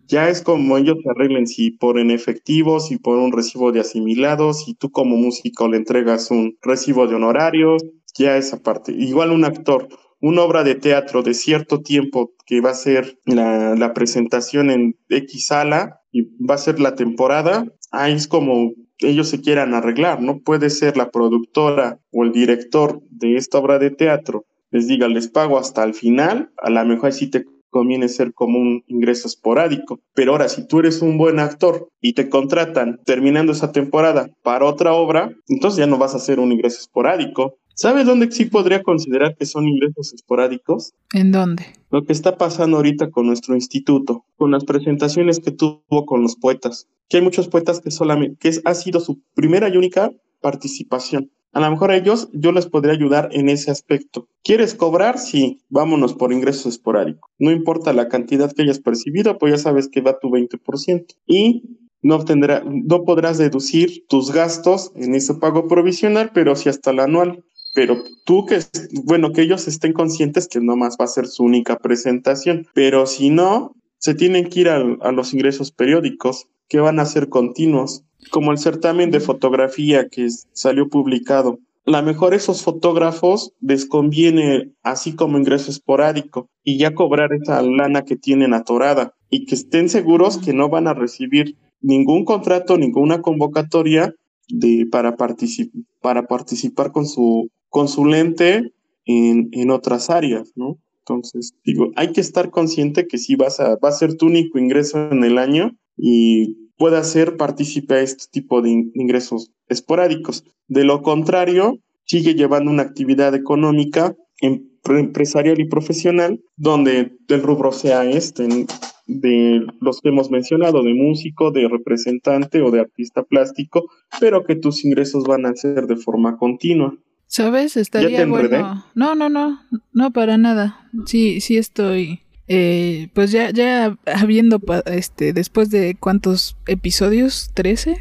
Ya 0.09 0.29
es 0.29 0.43
como 0.43 0.77
ellos 0.77 0.97
se 1.03 1.11
arreglen, 1.11 1.47
si 1.47 1.71
por 1.71 1.99
en 1.99 2.11
efectivo, 2.11 2.81
si 2.81 2.99
por 2.99 3.17
un 3.17 3.33
recibo 3.33 3.73
de 3.73 3.81
asimilados, 3.81 4.65
si 4.65 4.75
tú 4.75 4.91
como 4.91 5.17
músico 5.17 5.69
le 5.69 5.79
entregas 5.79 6.31
un 6.31 6.59
recibo 6.61 7.07
de 7.07 7.15
honorarios, 7.15 7.83
ya 8.19 8.37
esa 8.37 8.63
parte. 8.63 8.93
Igual 8.93 9.31
un 9.31 9.45
actor, 9.45 9.89
una 10.21 10.43
obra 10.43 10.65
de 10.65 10.75
teatro 10.75 11.23
de 11.23 11.33
cierto 11.33 11.81
tiempo 11.81 12.33
que 12.45 12.61
va 12.61 12.71
a 12.71 12.75
ser 12.75 13.19
la, 13.25 13.75
la 13.75 13.95
presentación 13.95 14.71
en 14.71 14.97
X 15.09 15.47
sala 15.47 16.01
y 16.15 16.23
va 16.43 16.55
a 16.55 16.59
ser 16.59 16.81
la 16.81 16.95
temporada, 16.95 17.67
ahí 17.91 18.15
es 18.15 18.27
como 18.27 18.73
ellos 18.99 19.29
se 19.29 19.43
quieran 19.43 19.75
arreglar, 19.75 20.23
¿no? 20.23 20.39
Puede 20.39 20.71
ser 20.71 20.97
la 20.97 21.11
productora 21.11 21.99
o 22.11 22.25
el 22.25 22.33
director 22.33 23.03
de 23.11 23.37
esta 23.37 23.59
obra 23.59 23.79
de 23.79 23.91
teatro 23.91 24.47
les 24.75 24.89
diga, 24.89 25.07
les 25.07 25.29
pago 25.29 25.57
hasta 25.57 25.85
el 25.85 25.95
final, 25.95 26.51
a 26.57 26.69
lo 26.69 26.85
mejor 26.85 27.13
sí 27.13 27.31
te 27.31 27.45
conviene 27.71 28.09
ser 28.09 28.35
como 28.35 28.59
un 28.59 28.83
ingreso 28.89 29.29
esporádico. 29.29 30.01
Pero 30.15 30.33
ahora, 30.33 30.49
si 30.49 30.67
tú 30.67 30.81
eres 30.81 31.01
un 31.01 31.17
buen 31.17 31.39
actor 31.39 31.89
y 32.01 32.15
te 32.15 32.29
contratan 32.29 33.01
terminando 33.05 33.53
esa 33.53 33.71
temporada 33.71 34.31
para 34.43 34.65
otra 34.65 34.93
obra, 34.93 35.31
entonces 35.47 35.79
ya 35.79 35.87
no 35.87 35.97
vas 35.97 36.15
a 36.15 36.17
hacer 36.17 36.41
un 36.41 36.51
ingreso 36.51 36.81
esporádico. 36.81 37.57
¿Sabes 37.75 38.07
dónde 38.07 38.31
sí 38.31 38.45
podría 38.47 38.83
considerar 38.83 39.37
que 39.37 39.47
son 39.47 39.67
ingresos 39.69 40.13
esporádicos? 40.15 40.93
¿En 41.13 41.33
dónde? 41.33 41.65
Lo 41.91 42.05
que 42.05 42.13
está 42.13 42.37
pasando 42.39 42.77
ahorita 42.77 43.11
con 43.11 43.27
nuestro 43.27 43.55
instituto, 43.55 44.25
con 44.37 44.51
las 44.51 44.65
presentaciones 44.65 45.41
que 45.41 45.51
tuvo 45.51 46.07
con 46.07 46.23
los 46.23 46.37
poetas, 46.37 46.89
que 47.09 47.19
hay 47.19 47.23
muchos 47.23 47.49
poetas 47.49 47.81
que 47.81 47.91
solamente, 47.91 48.37
que 48.41 48.49
es- 48.49 48.63
ha 48.65 48.75
sido 48.75 49.01
su 49.01 49.21
primera 49.35 49.69
y 49.69 49.77
única 49.77 50.13
participación. 50.41 51.31
A 51.53 51.61
lo 51.61 51.71
mejor 51.71 51.91
a 51.93 51.97
ellos 51.97 52.29
yo 52.33 52.51
les 52.53 52.67
podría 52.67 52.93
ayudar 52.95 53.29
en 53.33 53.49
ese 53.49 53.71
aspecto. 53.71 54.29
¿Quieres 54.43 54.75
cobrar? 54.75 55.19
Sí, 55.19 55.61
vámonos 55.69 56.15
por 56.15 56.33
ingresos 56.33 56.67
esporádicos. 56.75 57.31
No 57.39 57.53
importa 57.53 57.93
la 57.93 58.09
cantidad 58.09 58.53
que 58.53 58.63
hayas 58.63 58.81
percibido, 58.81 59.39
pues 59.39 59.53
ya 59.53 59.59
sabes 59.59 59.89
que 59.89 60.01
va 60.01 60.19
tu 60.19 60.31
20%. 60.31 61.15
Y 61.27 61.63
no, 62.03 62.17
obtendrá, 62.17 62.63
no 62.67 63.05
podrás 63.05 63.39
deducir 63.39 64.05
tus 64.09 64.33
gastos 64.33 64.91
en 64.97 65.15
ese 65.15 65.35
pago 65.35 65.69
provisional, 65.69 66.33
pero 66.35 66.57
sí 66.57 66.69
hasta 66.69 66.91
el 66.91 66.99
anual. 67.01 67.45
Pero 67.75 68.05
tú 68.25 68.47
que, 68.47 68.61
bueno, 69.03 69.33
que 69.33 69.43
ellos 69.43 69.67
estén 69.67 69.93
conscientes 69.93 70.47
que 70.49 70.61
nomás 70.61 70.97
va 70.99 71.05
a 71.05 71.09
ser 71.09 71.27
su 71.27 71.43
única 71.43 71.77
presentación. 71.77 72.67
Pero 72.73 73.05
si 73.07 73.31
no, 73.31 73.75
se 73.99 74.15
tienen 74.15 74.49
que 74.49 74.61
ir 74.61 74.69
a, 74.69 74.79
los 75.13 75.35
ingresos 75.35 75.73
periódicos, 75.73 76.47
que 76.69 76.79
van 76.79 77.01
a 77.01 77.05
ser 77.05 77.29
continuos, 77.29 78.05
como 78.31 78.53
el 78.53 78.59
certamen 78.59 79.11
de 79.11 79.21
fotografía 79.21 80.09
que 80.09 80.29
salió 80.53 80.89
publicado. 80.89 81.59
La 81.85 82.01
mejor 82.01 82.33
esos 82.33 82.63
fotógrafos 82.63 83.53
les 83.61 83.87
conviene 83.87 84.71
así 84.83 85.15
como 85.15 85.37
ingreso 85.37 85.71
esporádico 85.71 86.49
y 86.63 86.79
ya 86.79 86.95
cobrar 86.95 87.33
esa 87.35 87.61
lana 87.61 88.05
que 88.05 88.17
tienen 88.17 88.55
atorada 88.55 89.15
y 89.29 89.45
que 89.45 89.55
estén 89.55 89.91
seguros 89.91 90.39
que 90.39 90.55
no 90.55 90.71
van 90.71 90.87
a 90.87 90.95
recibir 90.95 91.57
ningún 91.83 92.25
contrato, 92.25 92.79
ninguna 92.79 93.21
convocatoria 93.21 94.15
de, 94.49 94.87
para, 94.91 95.17
particip 95.17 95.73
para 96.01 96.27
participar 96.27 96.93
con 96.93 97.07
su 97.07 97.51
consulente 97.69 98.73
en, 99.05 99.49
en 99.53 99.71
otras 99.71 100.11
áreas, 100.11 100.53
¿no? 100.55 100.79
Entonces, 101.01 101.53
digo, 101.65 101.91
hay 101.97 102.13
que 102.13 102.21
estar 102.23 102.51
consciente 102.51 103.07
que 103.07 103.19
si 103.19 103.37
vas 103.37 103.61
a, 103.61 103.77
va 103.77 103.91
a 103.91 103.93
ser 103.93 104.17
tu 104.17 104.27
único 104.27 104.59
ingreso 104.59 105.11
en 105.11 105.23
el 105.23 105.37
año 105.37 105.77
y 105.97 106.71
pueda 106.77 107.05
ser 107.05 107.37
partícipe 107.37 107.95
a 107.95 108.01
este 108.01 108.25
tipo 108.31 108.63
de 108.63 108.71
ingresos 108.95 109.51
esporádicos. 109.69 110.45
De 110.67 110.85
lo 110.85 111.03
contrario, 111.03 111.79
sigue 112.05 112.35
llevando 112.35 112.71
una 112.71 112.83
actividad 112.83 113.35
económica 113.35 114.15
empresarial 114.41 115.61
y 115.61 115.69
profesional 115.69 116.41
donde 116.57 117.13
el 117.29 117.43
rubro 117.43 117.73
sea 117.73 118.05
este, 118.05 118.67
de 119.07 119.67
los 119.81 120.01
que 120.01 120.09
hemos 120.09 120.31
mencionado, 120.31 120.83
de 120.83 120.95
músico, 120.95 121.51
de 121.51 121.69
representante 121.69 122.63
o 122.63 122.71
de 122.71 122.81
artista 122.81 123.23
plástico, 123.23 123.91
pero 124.21 124.45
que 124.45 124.57
tus 124.57 124.85
ingresos 124.85 125.25
van 125.25 125.47
a 125.47 125.55
ser 125.55 125.87
de 125.87 125.97
forma 125.97 126.37
continua. 126.37 126.97
¿Sabes? 127.27 127.77
Estaría 127.77 128.27
bueno. 128.27 128.85
No, 128.95 129.15
no, 129.15 129.29
no, 129.29 129.61
no 129.93 130.13
para 130.13 130.39
nada. 130.39 130.89
Sí, 131.07 131.41
sí 131.41 131.57
estoy. 131.57 132.21
Eh, 132.47 133.09
pues 133.15 133.33
ya, 133.33 133.51
ya 133.51 133.97
habiendo, 134.07 134.61
este, 134.87 135.33
después 135.33 135.71
de 135.71 135.97
cuántos 135.99 136.57
episodios, 136.67 137.51
13, 137.55 137.97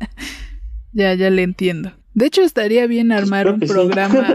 ya, 0.92 1.14
ya 1.14 1.30
le 1.30 1.42
entiendo. 1.42 1.92
De 2.14 2.26
hecho, 2.26 2.42
estaría 2.42 2.86
bien 2.86 3.08
pues 3.08 3.22
armar 3.22 3.48
un 3.48 3.60
programa, 3.60 4.34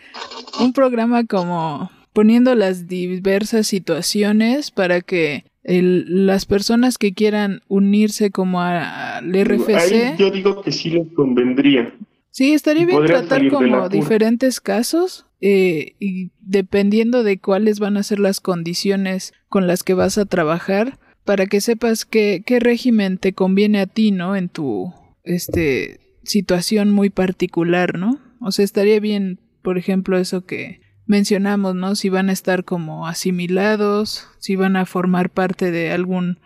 un 0.60 0.72
programa 0.72 1.24
como 1.24 1.90
poniendo 2.12 2.54
las 2.54 2.86
diversas 2.86 3.66
situaciones 3.66 4.70
para 4.70 5.00
que 5.00 5.44
las 5.62 6.46
personas 6.46 6.98
que 6.98 7.12
quieran 7.12 7.60
unirse 7.68 8.30
como 8.30 8.60
al 8.60 9.32
RFC. 9.32 10.16
yo 10.18 10.30
digo 10.30 10.62
que 10.62 10.72
sí 10.72 10.90
les 10.90 11.08
convendría. 11.12 11.94
Sí, 12.30 12.52
estaría 12.52 12.86
bien 12.86 13.04
tratar 13.04 13.48
como 13.48 13.88
diferentes 13.88 14.60
casos 14.60 15.26
eh, 15.40 15.94
y 15.98 16.30
dependiendo 16.40 17.22
de 17.24 17.38
cuáles 17.38 17.80
van 17.80 17.96
a 17.96 18.02
ser 18.02 18.20
las 18.20 18.40
condiciones 18.40 19.32
con 19.48 19.66
las 19.66 19.82
que 19.82 19.94
vas 19.94 20.16
a 20.16 20.26
trabajar 20.26 20.98
para 21.24 21.46
que 21.46 21.60
sepas 21.60 22.04
qué, 22.04 22.42
qué 22.44 22.60
régimen 22.60 23.18
te 23.18 23.32
conviene 23.32 23.80
a 23.80 23.86
ti, 23.86 24.10
¿no? 24.10 24.36
En 24.36 24.48
tu 24.48 24.92
este 25.24 26.00
situación 26.22 26.90
muy 26.90 27.10
particular, 27.10 27.98
¿no? 27.98 28.20
O 28.40 28.52
sea, 28.52 28.64
estaría 28.64 29.00
bien, 29.00 29.38
por 29.62 29.78
ejemplo, 29.78 30.18
eso 30.18 30.44
que 30.44 30.80
mencionamos, 31.10 31.74
¿no? 31.74 31.96
Si 31.96 32.08
van 32.08 32.28
a 32.28 32.32
estar 32.32 32.64
como 32.64 33.08
asimilados, 33.08 34.28
si 34.38 34.54
van 34.54 34.76
a 34.76 34.86
formar 34.86 35.28
parte 35.28 35.72
de 35.72 35.90
alguna 35.90 36.36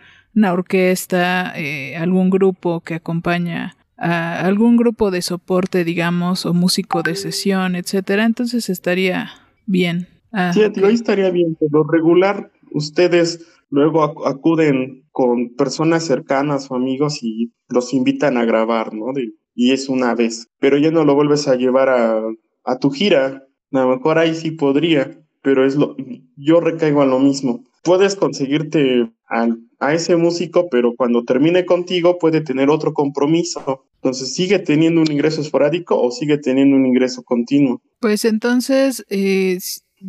orquesta, 0.50 1.53
eh, 1.55 1.96
algún 1.96 2.31
grupo 2.31 2.81
que 2.81 2.94
acompaña 2.94 3.77
a 3.98 4.40
algún 4.40 4.79
grupo 4.79 5.11
de 5.11 5.20
soporte, 5.20 5.85
digamos, 5.85 6.46
o 6.46 6.55
músico 6.55 7.03
de 7.03 7.14
sesión, 7.14 7.77
etcétera, 7.77 8.24
entonces 8.24 8.70
estaría 8.70 9.33
bien. 9.66 10.09
Ah, 10.33 10.53
sí, 10.55 10.62
ahí 10.62 10.94
estaría 10.94 11.31
bien, 11.31 11.57
pero 11.61 11.85
regular 11.85 12.50
ustedes 12.72 13.46
luego 13.68 14.27
acuden 14.27 15.05
con 15.12 15.55
personas 15.57 16.05
cercanas 16.05 16.70
o 16.70 16.74
amigos 16.74 17.22
y 17.22 17.53
los 17.68 17.92
invitan 17.92 18.38
a 18.38 18.46
grabar, 18.46 18.94
¿no? 18.94 19.12
y 19.55 19.72
es 19.72 19.88
una 19.90 20.14
vez, 20.14 20.48
pero 20.59 20.79
ya 20.79 20.90
no 20.90 21.05
lo 21.05 21.14
vuelves 21.14 21.46
a 21.48 21.55
llevar 21.55 21.90
a, 21.90 22.20
a 22.64 22.79
tu 22.79 22.90
gira, 22.90 23.44
a 23.80 23.84
lo 23.84 23.96
mejor 23.96 24.18
ahí 24.18 24.34
sí 24.34 24.50
podría, 24.52 25.18
pero 25.42 25.66
es 25.66 25.76
lo, 25.76 25.96
yo 26.37 26.60
recaigo 26.60 27.02
a 27.02 27.06
lo 27.06 27.18
mismo. 27.18 27.64
Puedes 27.82 28.16
conseguirte 28.16 29.10
a, 29.28 29.48
ese 29.92 30.16
músico, 30.16 30.68
pero 30.70 30.94
cuando 30.96 31.24
termine 31.24 31.66
contigo 31.66 32.18
puede 32.18 32.40
tener 32.40 32.70
otro 32.70 32.94
compromiso. 32.94 33.84
Entonces, 33.96 34.34
¿sigue 34.34 34.58
teniendo 34.58 35.02
un 35.02 35.12
ingreso 35.12 35.42
esporádico 35.42 36.00
o 36.00 36.10
sigue 36.10 36.38
teniendo 36.38 36.76
un 36.76 36.87
ingreso 36.87 37.22
continuo? 37.22 37.82
Pues 38.00 38.24
entonces, 38.24 39.04
eh, 39.10 39.58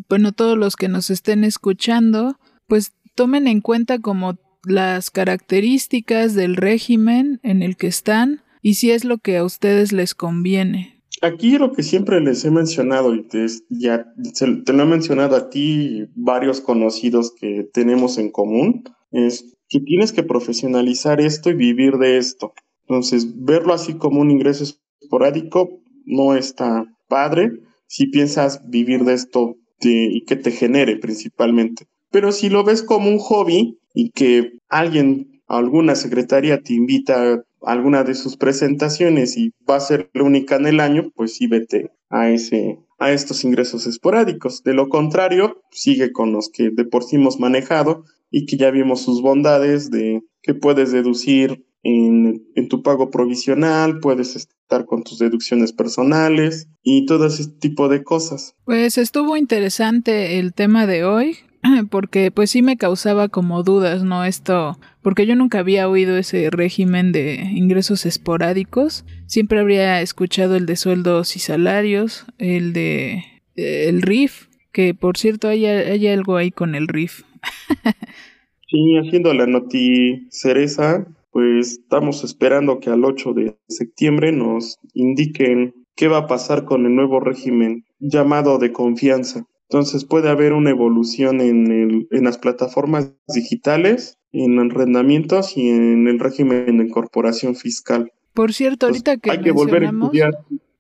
bueno, 0.08 0.32
todos 0.32 0.58
los 0.58 0.78
que 0.78 0.88
nos 0.88 1.10
estén 1.10 1.44
escuchando, 1.44 2.38
pues 2.68 2.94
tomen 3.16 3.48
en 3.48 3.60
cuenta 3.60 4.00
como 4.00 4.38
las 4.64 5.12
características 5.12 6.36
del 6.36 6.56
régimen 6.56 7.40
en 7.44 7.62
el 7.62 7.76
que 7.76 7.88
están 7.88 8.42
y 8.62 8.76
si 8.76 8.92
es 8.92 9.06
lo 9.06 9.18
que 9.18 9.38
a 9.38 9.44
ustedes 9.44 9.92
les 9.92 10.16
conviene. 10.16 10.95
Aquí 11.22 11.58
lo 11.58 11.72
que 11.72 11.84
siempre 11.84 12.20
les 12.20 12.44
he 12.46 12.52
mencionado, 12.52 13.16
y 13.16 13.24
te, 13.28 13.46
ya 13.70 14.06
te 14.38 14.74
lo 14.74 14.84
he 14.84 14.86
mencionado 14.86 15.36
a 15.36 15.50
ti 15.50 16.08
varios 16.16 16.62
conocidos 16.62 17.34
que 17.40 17.68
tenemos 17.74 18.18
en 18.18 18.32
común, 18.32 18.84
es 19.12 19.56
que 19.70 19.80
tienes 19.80 20.12
que 20.12 20.24
profesionalizar 20.24 21.22
esto 21.22 21.50
y 21.50 21.54
vivir 21.54 21.98
de 21.98 22.18
esto. 22.18 22.54
Entonces, 22.88 23.44
verlo 23.44 23.74
así 23.74 23.96
como 23.96 24.22
un 24.22 24.32
ingreso 24.32 24.64
esporádico 25.02 25.70
no 26.06 26.36
está 26.36 26.86
padre 27.08 27.52
si 27.88 28.08
piensas 28.08 28.62
vivir 28.70 29.04
de 29.04 29.14
esto 29.14 29.56
y 29.82 30.24
que 30.26 30.36
te 30.36 30.52
genere 30.52 30.98
principalmente. 30.98 31.88
Pero 32.12 32.32
si 32.32 32.50
lo 32.50 32.64
ves 32.64 32.82
como 32.82 33.10
un 33.10 33.20
hobby 33.20 33.80
y 33.94 34.10
que 34.12 34.54
alguien, 34.70 35.35
alguna 35.48 35.96
secretaria 35.96 36.62
te 36.62 36.74
invita 36.74 37.44
alguna 37.62 38.04
de 38.04 38.14
sus 38.14 38.38
presentaciones 38.38 39.38
y 39.38 39.52
va 39.70 39.78
a 39.78 39.82
ser 39.82 40.10
la 40.14 40.24
única 40.24 40.56
en 40.56 40.68
el 40.68 40.80
año, 40.80 41.12
pues 41.16 41.36
sí 41.36 41.48
vete 41.48 41.92
a 42.10 42.30
ese 42.30 42.80
a 42.98 43.12
estos 43.12 43.44
ingresos 43.44 43.88
esporádicos. 43.88 44.64
De 44.64 44.74
lo 44.74 44.90
contrario, 44.90 45.62
sigue 45.72 46.12
con 46.12 46.32
los 46.32 46.50
que 46.50 46.70
de 46.72 46.86
por 46.86 47.04
sí 47.04 47.18
hemos 47.18 47.40
manejado 47.40 48.06
y 48.32 48.46
que 48.46 48.58
ya 48.58 48.72
vimos 48.72 49.02
sus 49.02 49.22
bondades 49.22 49.92
de 49.92 50.22
que 50.42 50.54
puedes 50.54 50.92
deducir 50.92 51.66
en, 51.84 52.48
en, 52.56 52.68
tu 52.68 52.82
pago 52.82 53.12
provisional, 53.12 54.00
puedes 54.00 54.36
estar 54.36 54.86
con 54.86 55.04
tus 55.04 55.20
deducciones 55.20 55.72
personales 55.72 56.68
y 56.82 57.06
todo 57.06 57.28
ese 57.28 57.48
tipo 57.60 57.90
de 57.90 58.04
cosas. 58.04 58.56
Pues 58.64 58.98
estuvo 58.98 59.38
interesante 59.38 60.40
el 60.40 60.54
tema 60.54 60.88
de 60.88 61.04
hoy. 61.04 61.38
porque 61.90 62.32
pues 62.32 62.52
sí 62.52 62.62
me 62.62 62.78
causaba 62.78 63.30
como 63.30 63.64
dudas, 63.64 64.04
¿no? 64.04 64.26
Esto, 64.26 64.78
porque 65.02 65.26
yo 65.26 65.36
nunca 65.36 65.60
había 65.60 65.90
oído 65.90 66.18
ese 66.18 66.50
régimen 66.50 67.12
de 67.12 67.36
ingresos 67.54 68.06
esporádicos, 68.06 69.06
siempre 69.28 69.60
habría 69.60 70.02
escuchado 70.02 70.56
el 70.56 70.66
de 70.66 70.76
sueldos 70.76 71.36
y 71.36 71.40
salarios, 71.40 72.26
el 72.38 72.74
de 72.74 73.24
el 73.56 74.02
RIF, 74.02 74.48
que 74.72 74.94
por 74.94 75.18
cierto 75.18 75.48
hay, 75.48 75.66
hay 75.66 76.08
algo 76.08 76.36
ahí 76.36 76.52
con 76.52 76.76
el 76.76 76.88
RIF. 76.88 77.24
sí, 78.70 78.98
haciendo 78.98 79.34
la 79.34 79.48
noti 79.48 80.28
cereza, 80.30 81.08
pues 81.32 81.80
estamos 81.80 82.24
esperando 82.24 82.80
que 82.80 82.90
al 82.90 83.06
8 83.06 83.34
de 83.34 83.58
septiembre 83.68 84.32
nos 84.32 84.80
indiquen 84.94 85.74
qué 85.96 86.08
va 86.08 86.20
a 86.20 86.28
pasar 86.28 86.66
con 86.66 86.86
el 86.86 86.96
nuevo 86.96 87.20
régimen 87.20 87.86
llamado 88.00 88.58
de 88.58 88.72
confianza. 88.72 89.46
Entonces 89.70 90.06
puede 90.06 90.30
haber 90.30 90.54
una 90.54 90.70
evolución 90.70 91.42
en, 91.42 91.72
el, 91.72 92.08
en 92.12 92.24
las 92.24 92.38
plataformas 92.38 93.14
digitales, 93.28 94.18
en 94.32 94.60
arrendamientos 94.60 95.58
y 95.58 95.70
en 95.70 96.08
el 96.08 96.20
régimen 96.20 96.78
de 96.78 96.86
incorporación 96.86 97.56
fiscal. 97.56 98.12
Por 98.34 98.54
cierto, 98.54 98.88
ahorita 98.88 99.18
que 99.18 99.32
hay 99.32 99.42
que 99.42 99.52
volver 99.52 99.86
a 99.86 99.90
estudiar. 99.90 100.34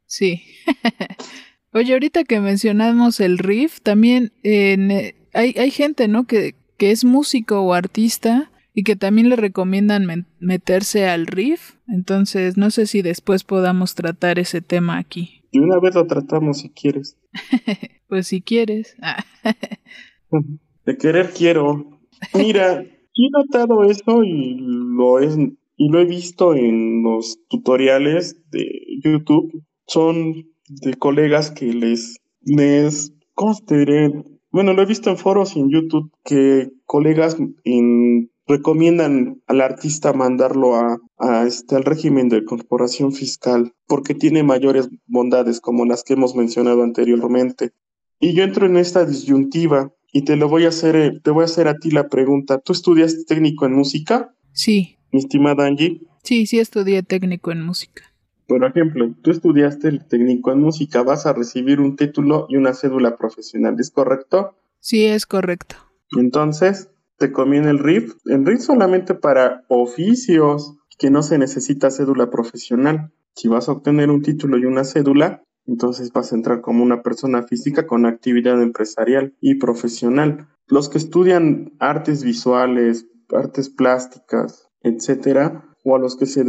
Sí. 0.06 0.43
Oye, 1.74 1.93
ahorita 1.93 2.24
que 2.24 2.39
mencionamos 2.39 3.19
el 3.19 3.38
RIF, 3.38 3.82
también 3.82 4.32
eh, 4.43 5.15
hay, 5.34 5.56
hay 5.58 5.71
gente, 5.71 6.08
¿no? 6.08 6.26
Que, 6.26 6.56
que 6.78 6.91
es 6.91 7.06
músico 7.06 7.62
o 7.62 7.74
artista 7.74 8.52
y 8.74 8.84
que 8.84 8.95
también 8.95 9.30
le 9.30 9.36
recomiendan 9.38 10.28
meterse 10.39 11.08
al 11.08 11.28
RIF. 11.28 11.76
Entonces, 11.88 12.58
no 12.58 12.71
sé 12.71 12.88
si 12.88 13.02
después 13.02 13.43
podamos 13.43 13.95
tratar 13.95 14.38
ese 14.38 14.62
tema 14.62 14.98
aquí. 14.98 15.43
Y 15.56 15.60
una 15.60 15.80
vez 15.80 15.96
lo 15.96 16.06
tratamos 16.06 16.58
si 16.60 16.70
quieres. 16.70 17.18
pues 18.10 18.28
si 18.28 18.41
quieres. 18.41 18.98
de 20.86 20.98
querer 20.98 21.32
quiero. 21.32 21.98
Mira, 22.34 22.82
he 22.82 23.30
notado 23.32 23.86
eso 23.86 24.22
y 24.26 24.58
lo 24.60 25.20
es 25.20 25.38
y 25.78 25.89
lo 25.89 26.00
he 26.00 26.06
visto 26.06 26.56
en 26.56 27.04
los 27.04 27.39
tutoriales 27.48 28.36
de 28.52 28.68
YouTube. 29.02 29.63
Son 29.88 30.46
de 30.68 30.94
colegas 30.96 31.52
que 31.52 31.68
les, 31.68 32.18
les, 32.41 33.13
¿cómo 33.34 33.56
te 33.65 33.78
diré? 33.78 34.12
Bueno, 34.52 34.74
lo 34.74 34.82
he 34.82 34.86
visto 34.86 35.10
en 35.10 35.18
foros 35.18 35.56
y 35.56 35.62
en 35.62 35.70
YouTube 35.70 36.12
que 36.26 36.70
colegas 36.86 37.38
en 37.63 38.30
recomiendan 38.48 39.42
al 39.48 39.62
artista 39.62 40.14
mandarlo 40.14 40.76
a, 40.76 41.00
a, 41.18 41.46
este, 41.46 41.76
al 41.76 41.84
régimen 41.84 42.30
de 42.30 42.46
corporación 42.46 43.12
fiscal 43.12 43.74
porque 43.88 44.14
tiene 44.14 44.44
mayores 44.44 44.90
bondades 45.08 45.60
como 45.60 45.86
las 45.86 46.04
que 46.04 46.14
hemos 46.14 46.36
mencionado 46.36 46.84
anteriormente. 46.84 47.72
Y 48.20 48.34
yo 48.34 48.44
entro 48.44 48.66
en 48.66 48.78
esta 48.78 49.06
disyuntiva 49.06 49.92
y 50.12 50.24
te 50.24 50.36
lo 50.36 50.48
voy 50.48 50.66
a 50.66 50.70
hacer, 50.70 50.96
eh, 50.96 51.20
te 51.22 51.32
voy 51.32 51.42
a 51.42 51.46
hacer 51.46 51.68
a 51.68 51.78
ti 51.78 51.92
la 51.92 52.08
pregunta. 52.08 52.60
¿Tú 52.60 52.74
estudiaste 52.74 53.26
técnico 53.26 53.66
en 53.66 53.74
música? 53.74 54.34
Sí. 54.54 54.98
Mi 55.12 55.20
estimada 55.20 55.66
Angie. 55.66 56.02
Sí, 56.24 56.46
sí 56.46 56.60
estudié 56.60 57.04
técnico 57.04 57.52
en 57.52 57.62
música. 57.64 58.04
Por 58.48 58.64
ejemplo, 58.64 59.14
tú 59.22 59.32
estudiaste 59.32 59.88
el 59.88 60.06
técnico 60.06 60.52
en 60.52 60.62
música, 60.62 61.04
vas 61.04 61.26
a 61.26 61.34
recibir 61.34 61.80
un 61.80 61.96
título 61.96 62.46
y 62.48 62.58
una 62.58 62.74
cédula 62.74 63.18
profesional, 63.18 63.76
¿es 63.80 63.90
correcto? 63.90 64.56
Sí, 64.80 65.06
es 65.06 65.26
correcto. 65.26 65.76
Entonces, 66.16 66.90
te 67.17 67.32
conviene 67.32 67.69
el 67.69 67.80
RIF. 67.80 68.15
El 68.25 68.45
RIF 68.45 68.62
solamente 68.62 69.13
para 69.13 69.63
oficios 69.67 70.75
que 70.97 71.10
no 71.10 71.23
se 71.23 71.38
necesita 71.38 71.91
cédula 71.91 72.30
profesional. 72.30 73.12
Si 73.36 73.47
vas 73.47 73.67
a 73.67 73.73
obtener 73.73 74.10
un 74.10 74.21
título 74.21 74.58
y 74.58 74.65
una 74.65 74.84
cédula, 74.84 75.43
entonces 75.65 76.12
vas 76.13 76.32
a 76.32 76.36
entrar 76.36 76.62
como 76.62 76.84
una 76.84 77.01
persona 77.01 77.43
física 77.43 77.88
con 77.88 78.06
actividad 78.06 78.62
empresarial 78.62 79.34
y 79.41 79.56
profesional. 79.56 80.47
Los 80.67 80.89
que 80.89 80.97
estudian 80.97 81.73
artes 81.80 82.23
visuales, 82.23 83.08
artes 83.30 83.69
plásticas, 83.69 84.69
etcétera, 84.82 85.65
o 85.84 85.95
a 85.95 85.99
los 85.99 86.15
que 86.15 86.25
se, 86.25 86.45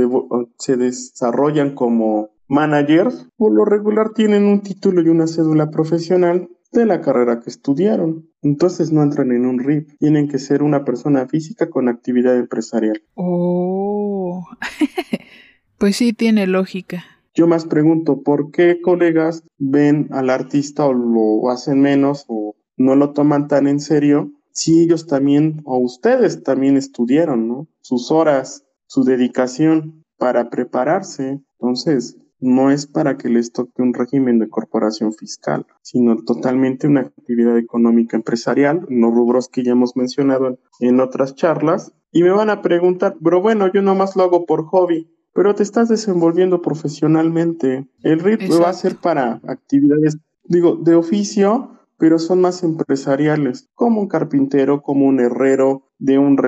se 0.58 0.76
desarrollan 0.76 1.74
como 1.74 2.30
managers, 2.48 3.28
por 3.36 3.52
lo 3.52 3.64
regular 3.64 4.12
tienen 4.14 4.44
un 4.44 4.62
título 4.62 5.02
y 5.02 5.08
una 5.08 5.26
cédula 5.26 5.70
profesional 5.70 6.48
de 6.72 6.86
la 6.86 7.00
carrera 7.00 7.40
que 7.40 7.50
estudiaron. 7.50 8.28
Entonces 8.46 8.92
no 8.92 9.02
entran 9.02 9.32
en 9.32 9.44
un 9.44 9.58
RIP, 9.58 9.98
tienen 9.98 10.28
que 10.28 10.38
ser 10.38 10.62
una 10.62 10.84
persona 10.84 11.26
física 11.26 11.68
con 11.68 11.88
actividad 11.88 12.36
empresarial. 12.36 13.02
Oh, 13.14 14.46
pues 15.78 15.96
sí 15.96 16.12
tiene 16.12 16.46
lógica. 16.46 17.04
Yo 17.34 17.48
más 17.48 17.66
pregunto, 17.66 18.22
¿por 18.22 18.52
qué 18.52 18.80
colegas 18.80 19.42
ven 19.58 20.06
al 20.12 20.30
artista 20.30 20.86
o 20.86 20.92
lo 20.92 21.50
hacen 21.50 21.80
menos 21.80 22.24
o 22.28 22.54
no 22.76 22.94
lo 22.94 23.12
toman 23.12 23.48
tan 23.48 23.66
en 23.66 23.80
serio 23.80 24.30
si 24.52 24.80
ellos 24.80 25.08
también 25.08 25.60
o 25.64 25.78
ustedes 25.78 26.44
también 26.44 26.76
estudiaron, 26.76 27.48
¿no? 27.48 27.66
Sus 27.80 28.12
horas, 28.12 28.64
su 28.86 29.02
dedicación 29.02 30.04
para 30.18 30.50
prepararse. 30.50 31.40
Entonces, 31.58 32.16
no 32.40 32.70
es 32.70 32.86
para 32.86 33.16
que 33.16 33.28
les 33.28 33.52
toque 33.52 33.82
un 33.82 33.94
régimen 33.94 34.38
de 34.38 34.48
corporación 34.48 35.12
fiscal, 35.12 35.66
sino 35.82 36.16
totalmente 36.16 36.86
una 36.86 37.00
actividad 37.02 37.58
económica 37.58 38.16
empresarial, 38.16 38.86
los 38.88 39.14
rubros 39.14 39.48
que 39.48 39.62
ya 39.62 39.72
hemos 39.72 39.96
mencionado 39.96 40.58
en, 40.80 41.00
otras 41.00 41.34
charlas. 41.34 41.92
Y 42.12 42.22
me 42.22 42.30
van 42.30 42.50
a 42.50 42.62
preguntar, 42.62 43.16
pero 43.22 43.40
bueno, 43.40 43.70
yo 43.72 43.82
nomás 43.82 44.16
lo 44.16 44.24
hago 44.24 44.46
por 44.46 44.64
hobby 44.66 45.10
pero 45.36 45.54
te 45.54 45.62
estás 45.62 45.90
desenvolviendo 45.90 46.62
profesionalmente. 46.62 47.86
El 48.02 48.20
RIT 48.20 48.50
va 48.58 48.70
a 48.70 48.72
ser 48.72 48.96
para 48.96 49.42
actividades, 49.46 50.16
digo, 50.44 50.76
de 50.76 50.94
oficio, 50.94 51.76
pero 51.98 52.18
son 52.18 52.40
más 52.40 52.62
empresariales, 52.62 53.68
como 53.74 54.00
un 54.00 54.08
carpintero, 54.08 54.82
como 54.82 55.06
un 55.06 55.20
herrero 55.20 55.90
de 55.98 56.18
un, 56.18 56.38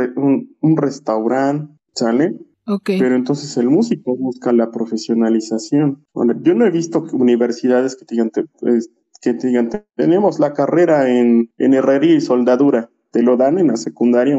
un, 0.60 0.76
restaurante, 0.78 1.74
¿sale? 1.94 2.38
Okay. 2.68 2.98
Pero 2.98 3.16
entonces 3.16 3.56
el 3.56 3.70
músico 3.70 4.14
busca 4.14 4.52
la 4.52 4.70
profesionalización. 4.70 6.04
yo 6.42 6.54
no 6.54 6.66
he 6.66 6.70
visto 6.70 7.02
universidades 7.12 7.96
que 7.96 8.04
digan, 8.08 8.30
que 8.30 9.32
digan 9.32 9.70
tenemos 9.96 10.38
la 10.38 10.52
carrera 10.52 11.08
en, 11.10 11.50
en 11.56 11.74
herrería 11.74 12.14
y 12.14 12.20
soldadura. 12.20 12.90
Te 13.10 13.22
lo 13.22 13.38
dan 13.38 13.58
en 13.58 13.68
la 13.68 13.76
secundaria 13.76 14.38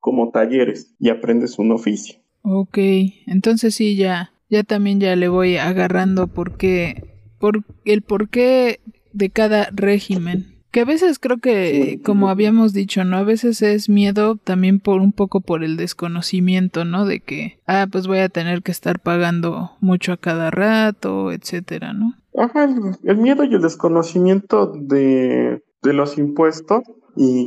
como 0.00 0.30
talleres 0.30 0.94
y 0.98 1.10
aprendes 1.10 1.58
un 1.60 1.70
oficio. 1.70 2.18
Ok, 2.42 2.78
entonces 3.26 3.74
sí, 3.74 3.94
ya, 3.94 4.32
ya 4.50 4.64
también 4.64 4.98
ya 4.98 5.14
le 5.14 5.28
voy 5.28 5.56
agarrando 5.56 6.26
por 6.26 6.56
qué, 6.56 7.14
por 7.38 7.64
el 7.84 8.02
porqué 8.02 8.80
de 9.12 9.30
cada 9.30 9.68
régimen. 9.72 10.57
Que 10.78 10.82
a 10.82 10.84
veces 10.84 11.18
creo 11.18 11.38
que, 11.38 12.00
como 12.04 12.28
habíamos 12.28 12.72
dicho, 12.72 13.02
¿no? 13.02 13.16
A 13.16 13.24
veces 13.24 13.62
es 13.62 13.88
miedo 13.88 14.36
también 14.36 14.78
por 14.78 15.00
un 15.00 15.10
poco 15.10 15.40
por 15.40 15.64
el 15.64 15.76
desconocimiento, 15.76 16.84
¿no? 16.84 17.04
De 17.04 17.18
que, 17.18 17.58
ah, 17.66 17.88
pues 17.90 18.06
voy 18.06 18.20
a 18.20 18.28
tener 18.28 18.62
que 18.62 18.70
estar 18.70 19.00
pagando 19.00 19.72
mucho 19.80 20.12
a 20.12 20.18
cada 20.18 20.52
rato, 20.52 21.32
etcétera, 21.32 21.94
¿no? 21.94 22.14
Ajá, 22.36 22.62
el, 22.62 22.96
el 23.02 23.16
miedo 23.16 23.42
y 23.42 23.56
el 23.56 23.60
desconocimiento 23.60 24.72
de, 24.72 25.64
de 25.82 25.92
los 25.92 26.16
impuestos 26.16 26.84
y 27.16 27.46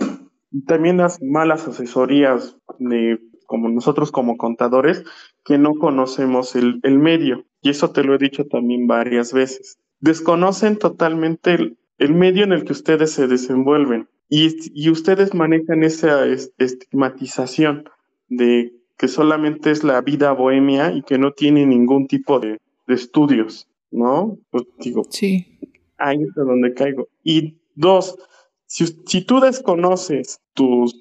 también 0.67 0.97
las 0.97 1.21
malas 1.21 1.65
asesorías 1.69 2.57
de 2.79 3.17
como 3.45 3.69
nosotros 3.69 4.11
como 4.11 4.35
contadores, 4.35 5.05
que 5.45 5.57
no 5.57 5.75
conocemos 5.75 6.57
el, 6.57 6.81
medio. 6.99 7.45
Y 7.61 7.69
eso 7.69 7.91
te 7.91 8.03
lo 8.03 8.13
he 8.13 8.17
dicho 8.17 8.45
también 8.47 8.87
varias 8.87 9.31
veces. 9.31 9.77
Desconocen 10.01 10.77
totalmente 10.77 11.77
el, 12.01 12.13
medio 12.13 12.43
en 12.43 12.51
el 12.51 12.63
que 12.63 12.73
ustedes 12.73 13.11
se 13.11 13.27
desenvuelven. 13.27 14.07
Y, 14.29 14.89
ustedes 14.89 15.33
manejan 15.33 15.83
esa 15.83 16.25
estigmatización 16.57 17.89
de 18.29 18.71
que 18.97 19.07
solamente 19.07 19.71
es 19.71 19.83
la 19.83 19.99
vida 20.01 20.31
bohemia 20.31 20.91
y 20.91 21.03
que 21.03 21.17
no 21.17 21.33
tiene 21.33 21.65
ningún 21.65 22.07
tipo 22.07 22.39
de, 22.39 22.59
estudios, 22.87 23.69
¿no? 23.89 24.37
Pues 24.49 24.65
digo, 24.79 25.03
sí. 25.09 25.59
ahí 25.97 26.17
es 26.21 26.33
donde 26.35 26.73
caigo. 26.73 27.07
Y 27.23 27.55
dos, 27.73 28.17
si, 28.65 28.85
si 29.05 29.25
tú 29.25 29.39
desconoces 29.39 30.41
tus 30.53 30.93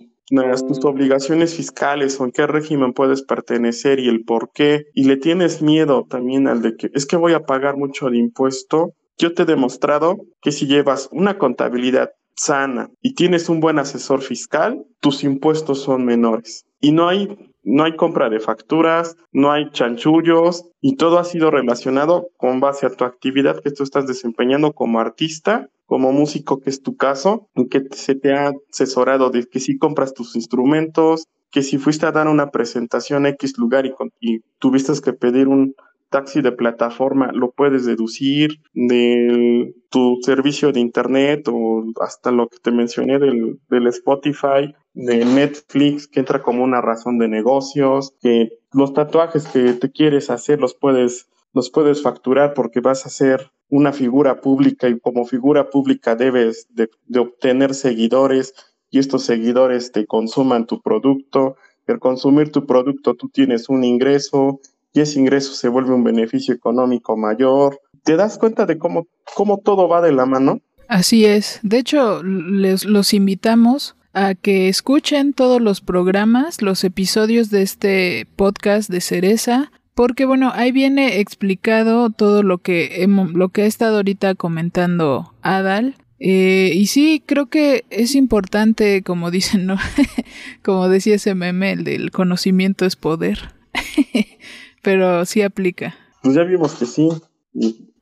tus 0.68 0.84
obligaciones 0.84 1.54
fiscales 1.56 2.20
o 2.20 2.24
en 2.24 2.32
qué 2.32 2.46
régimen 2.46 2.92
puedes 2.92 3.22
pertenecer 3.22 3.98
y 3.98 4.08
el 4.08 4.24
por 4.24 4.52
qué, 4.52 4.86
y 4.94 5.04
le 5.04 5.16
tienes 5.16 5.60
miedo 5.60 6.06
también 6.08 6.46
al 6.46 6.62
de 6.62 6.76
que 6.76 6.90
es 6.94 7.06
que 7.06 7.16
voy 7.16 7.32
a 7.32 7.40
pagar 7.40 7.76
mucho 7.76 8.10
de 8.10 8.18
impuesto, 8.18 8.94
yo 9.20 9.34
te 9.34 9.42
he 9.42 9.46
demostrado 9.46 10.16
que 10.40 10.50
si 10.50 10.66
llevas 10.66 11.08
una 11.12 11.38
contabilidad 11.38 12.10
sana 12.34 12.90
y 13.02 13.14
tienes 13.14 13.48
un 13.48 13.60
buen 13.60 13.78
asesor 13.78 14.22
fiscal, 14.22 14.84
tus 15.00 15.24
impuestos 15.24 15.82
son 15.82 16.04
menores. 16.04 16.64
Y 16.80 16.92
no 16.92 17.08
hay 17.08 17.28
no 17.62 17.84
hay 17.84 17.94
compra 17.94 18.30
de 18.30 18.40
facturas, 18.40 19.16
no 19.32 19.52
hay 19.52 19.70
chanchullos 19.70 20.64
y 20.80 20.96
todo 20.96 21.18
ha 21.18 21.24
sido 21.24 21.50
relacionado 21.50 22.28
con 22.38 22.58
base 22.58 22.86
a 22.86 22.90
tu 22.90 23.04
actividad 23.04 23.60
que 23.60 23.70
tú 23.70 23.82
estás 23.82 24.06
desempeñando 24.06 24.72
como 24.72 24.98
artista 24.98 25.68
como 25.90 26.12
músico, 26.12 26.60
que 26.60 26.70
es 26.70 26.82
tu 26.82 26.96
caso, 26.96 27.48
en 27.56 27.68
que 27.68 27.82
se 27.90 28.14
te 28.14 28.32
ha 28.32 28.52
asesorado 28.70 29.30
de 29.30 29.44
que 29.46 29.58
si 29.58 29.76
compras 29.76 30.14
tus 30.14 30.36
instrumentos, 30.36 31.24
que 31.50 31.62
si 31.62 31.78
fuiste 31.78 32.06
a 32.06 32.12
dar 32.12 32.28
una 32.28 32.52
presentación 32.52 33.26
a 33.26 33.30
X 33.30 33.58
lugar 33.58 33.86
y, 33.86 33.92
y 34.20 34.40
tuviste 34.60 34.92
que 35.02 35.12
pedir 35.12 35.48
un 35.48 35.74
taxi 36.10 36.42
de 36.42 36.52
plataforma, 36.52 37.30
lo 37.32 37.52
puedes 37.52 37.86
deducir 37.86 38.60
de 38.74 39.74
tu 39.90 40.18
servicio 40.22 40.72
de 40.72 40.80
internet 40.80 41.48
o 41.48 41.84
hasta 42.00 42.30
lo 42.30 42.48
que 42.48 42.58
te 42.58 42.72
mencioné 42.72 43.18
del, 43.18 43.60
del 43.70 43.86
Spotify, 43.86 44.74
de 44.92 45.24
Netflix, 45.24 46.08
que 46.08 46.20
entra 46.20 46.42
como 46.42 46.64
una 46.64 46.80
razón 46.80 47.18
de 47.18 47.28
negocios, 47.28 48.14
que 48.20 48.58
los 48.72 48.92
tatuajes 48.92 49.46
que 49.46 49.72
te 49.72 49.90
quieres 49.90 50.30
hacer 50.30 50.60
los 50.60 50.74
puedes, 50.74 51.28
los 51.52 51.70
puedes 51.70 52.02
facturar 52.02 52.54
porque 52.54 52.80
vas 52.80 53.04
a 53.04 53.08
hacer 53.08 53.50
una 53.70 53.92
figura 53.92 54.40
pública 54.40 54.88
y 54.88 54.98
como 54.98 55.24
figura 55.24 55.70
pública 55.70 56.16
debes 56.16 56.66
de, 56.70 56.90
obtener 57.18 57.74
seguidores 57.74 58.54
y 58.90 58.98
estos 58.98 59.24
seguidores 59.24 59.92
te 59.92 60.06
consuman 60.06 60.66
tu 60.66 60.82
producto. 60.82 61.56
Al 61.86 61.98
consumir 61.98 62.52
tu 62.52 62.66
producto 62.66 63.14
tú 63.14 63.28
tienes 63.28 63.68
un 63.68 63.82
ingreso 63.82 64.60
y 64.92 65.00
ese 65.00 65.20
ingreso 65.20 65.54
se 65.54 65.68
vuelve 65.68 65.94
un 65.94 66.04
beneficio 66.04 66.54
económico 66.54 67.16
mayor. 67.16 67.80
¿Te 68.04 68.16
das 68.16 68.38
cuenta 68.38 68.66
de 68.66 68.78
cómo, 68.78 69.06
cómo 69.34 69.58
todo 69.58 69.88
va 69.88 70.00
de 70.00 70.12
la 70.12 70.26
mano? 70.26 70.60
Así 70.88 71.24
es. 71.24 71.60
De 71.62 71.78
hecho, 71.78 72.22
les 72.22 72.84
los 72.84 73.14
invitamos 73.14 73.96
a 74.12 74.34
que 74.34 74.68
escuchen 74.68 75.32
todos 75.32 75.60
los 75.60 75.80
programas, 75.80 76.62
los 76.62 76.82
episodios 76.82 77.50
de 77.50 77.62
este 77.62 78.26
podcast 78.34 78.90
de 78.90 79.00
Cereza, 79.00 79.70
porque 79.94 80.24
bueno, 80.24 80.50
ahí 80.54 80.72
viene 80.72 81.20
explicado 81.20 82.10
todo 82.10 82.42
lo 82.42 82.58
que, 82.58 83.06
lo 83.34 83.50
que 83.50 83.62
ha 83.62 83.66
estado 83.66 83.96
ahorita 83.96 84.34
comentando 84.34 85.34
Adal. 85.42 85.94
Eh, 86.18 86.72
y 86.74 86.86
sí, 86.86 87.22
creo 87.24 87.46
que 87.46 87.84
es 87.90 88.14
importante, 88.14 89.02
como 89.02 89.30
dicen, 89.30 89.66
¿no? 89.66 89.76
como 90.62 90.88
decía 90.88 91.14
ese 91.14 91.34
meme, 91.34 91.72
el 91.72 91.84
del 91.84 92.10
conocimiento 92.10 92.84
es 92.84 92.96
poder. 92.96 93.54
Pero 94.82 95.24
sí 95.24 95.42
aplica. 95.42 95.94
Pues 96.22 96.34
ya 96.34 96.44
vimos 96.44 96.74
que 96.74 96.86
sí. 96.86 97.08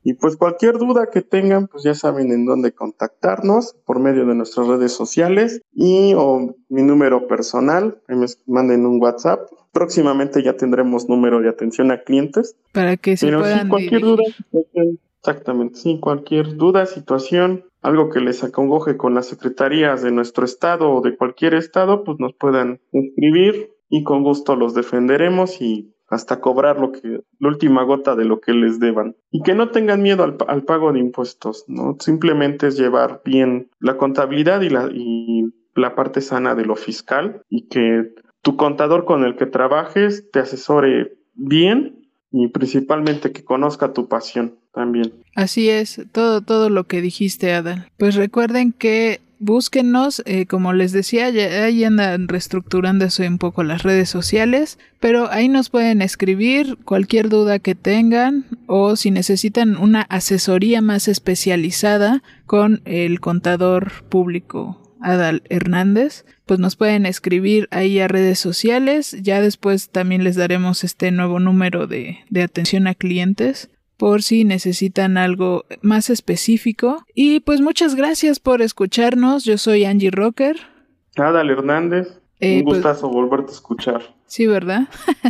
Y 0.03 0.13
pues 0.13 0.37
cualquier 0.37 0.77
duda 0.77 1.09
que 1.11 1.21
tengan, 1.21 1.67
pues 1.67 1.83
ya 1.83 1.93
saben 1.93 2.31
en 2.31 2.45
dónde 2.45 2.71
contactarnos 2.71 3.75
por 3.85 3.99
medio 3.99 4.25
de 4.25 4.35
nuestras 4.35 4.67
redes 4.67 4.93
sociales 4.93 5.61
y 5.73 6.13
o 6.15 6.55
mi 6.69 6.83
número 6.83 7.27
personal, 7.27 8.01
me 8.07 8.25
manden 8.47 8.85
un 8.85 9.01
WhatsApp. 9.01 9.41
Próximamente 9.71 10.41
ya 10.41 10.55
tendremos 10.55 11.09
número 11.09 11.41
de 11.41 11.49
atención 11.49 11.91
a 11.91 12.01
clientes. 12.01 12.55
Para 12.71 12.97
que 12.97 13.17
se 13.17 13.27
Pero 13.27 13.41
puedan 13.41 13.67
cualquier 13.67 14.01
duda, 14.01 14.23
exactamente, 15.19 15.75
sí, 15.75 15.99
cualquier 15.99 16.55
duda, 16.55 16.85
situación, 16.85 17.65
algo 17.81 18.09
que 18.09 18.19
les 18.19 18.43
acongoje 18.43 18.97
con 18.97 19.13
las 19.13 19.27
secretarías 19.27 20.01
de 20.01 20.11
nuestro 20.11 20.45
estado 20.45 20.91
o 20.91 21.01
de 21.01 21.15
cualquier 21.17 21.53
estado, 21.53 22.03
pues 22.03 22.19
nos 22.19 22.33
puedan 22.33 22.79
escribir 22.93 23.73
y 23.89 24.03
con 24.03 24.23
gusto 24.23 24.55
los 24.55 24.73
defenderemos 24.73 25.61
y 25.61 25.93
hasta 26.09 26.39
cobrar 26.39 26.79
lo 26.79 26.91
que, 26.91 27.21
la 27.39 27.47
última 27.47 27.83
gota 27.83 28.15
de 28.15 28.25
lo 28.25 28.39
que 28.39 28.53
les 28.53 28.79
deban. 28.79 29.15
Y 29.31 29.41
que 29.43 29.55
no 29.55 29.69
tengan 29.69 30.01
miedo 30.01 30.23
al, 30.23 30.37
al 30.47 30.63
pago 30.63 30.91
de 30.91 30.99
impuestos, 30.99 31.65
¿no? 31.67 31.97
Simplemente 31.99 32.67
es 32.67 32.77
llevar 32.77 33.21
bien 33.23 33.69
la 33.79 33.97
contabilidad 33.97 34.61
y 34.61 34.69
la, 34.69 34.89
y 34.91 35.53
la 35.75 35.95
parte 35.95 36.21
sana 36.21 36.55
de 36.55 36.65
lo 36.65 36.75
fiscal 36.75 37.41
y 37.49 37.67
que 37.67 38.13
tu 38.41 38.55
contador 38.55 39.05
con 39.05 39.23
el 39.23 39.35
que 39.35 39.45
trabajes 39.45 40.29
te 40.31 40.39
asesore 40.39 41.17
bien 41.33 42.09
y 42.31 42.47
principalmente 42.49 43.31
que 43.31 43.43
conozca 43.43 43.93
tu 43.93 44.07
pasión 44.07 44.59
también. 44.73 45.13
Así 45.35 45.69
es, 45.69 46.01
todo, 46.11 46.41
todo 46.41 46.69
lo 46.69 46.85
que 46.85 47.01
dijiste, 47.01 47.53
Adal. 47.53 47.87
Pues 47.97 48.15
recuerden 48.15 48.71
que 48.71 49.21
búsquennos, 49.39 50.21
eh, 50.25 50.45
como 50.45 50.73
les 50.73 50.91
decía, 50.91 51.29
ya, 51.29 51.63
ahí 51.63 51.83
andan 51.83 52.27
reestructurándose 52.27 53.27
un 53.27 53.37
poco 53.37 53.63
las 53.63 53.83
redes 53.83 54.09
sociales, 54.09 54.77
pero 54.99 55.31
ahí 55.31 55.47
nos 55.47 55.69
pueden 55.69 56.01
escribir 56.01 56.77
cualquier 56.83 57.29
duda 57.29 57.59
que 57.59 57.73
tengan 57.73 58.45
o 58.67 58.95
si 58.95 59.11
necesitan 59.11 59.77
una 59.77 60.01
asesoría 60.01 60.81
más 60.81 61.07
especializada 61.07 62.21
con 62.45 62.81
el 62.85 63.19
contador 63.21 64.03
público 64.09 64.81
Adal 65.01 65.43
Hernández, 65.49 66.25
pues 66.45 66.59
nos 66.59 66.75
pueden 66.75 67.05
escribir 67.05 67.69
ahí 67.71 67.99
a 67.99 68.09
redes 68.09 68.39
sociales. 68.39 69.15
Ya 69.21 69.39
después 69.39 69.89
también 69.89 70.25
les 70.25 70.35
daremos 70.35 70.83
este 70.83 71.11
nuevo 71.11 71.39
número 71.39 71.87
de, 71.87 72.19
de 72.29 72.43
atención 72.43 72.87
a 72.87 72.95
clientes 72.95 73.69
por 73.99 74.23
si 74.23 74.45
necesitan 74.45 75.17
algo 75.17 75.65
más 75.81 76.09
específico. 76.09 77.05
Y 77.13 77.41
pues 77.41 77.59
muchas 77.59 77.95
gracias 77.95 78.39
por 78.39 78.61
escucharnos. 78.61 79.43
Yo 79.43 79.57
soy 79.57 79.83
Angie 79.83 80.09
Rocker. 80.09 80.55
Adal 81.17 81.49
Hernández. 81.49 82.07
Eh, 82.39 82.59
Un 82.59 82.63
pues- 82.63 82.77
gustazo 82.77 83.09
volverte 83.09 83.51
a 83.51 83.55
escuchar. 83.55 84.15
Sí, 84.29 84.45
¿verdad? 84.45 84.87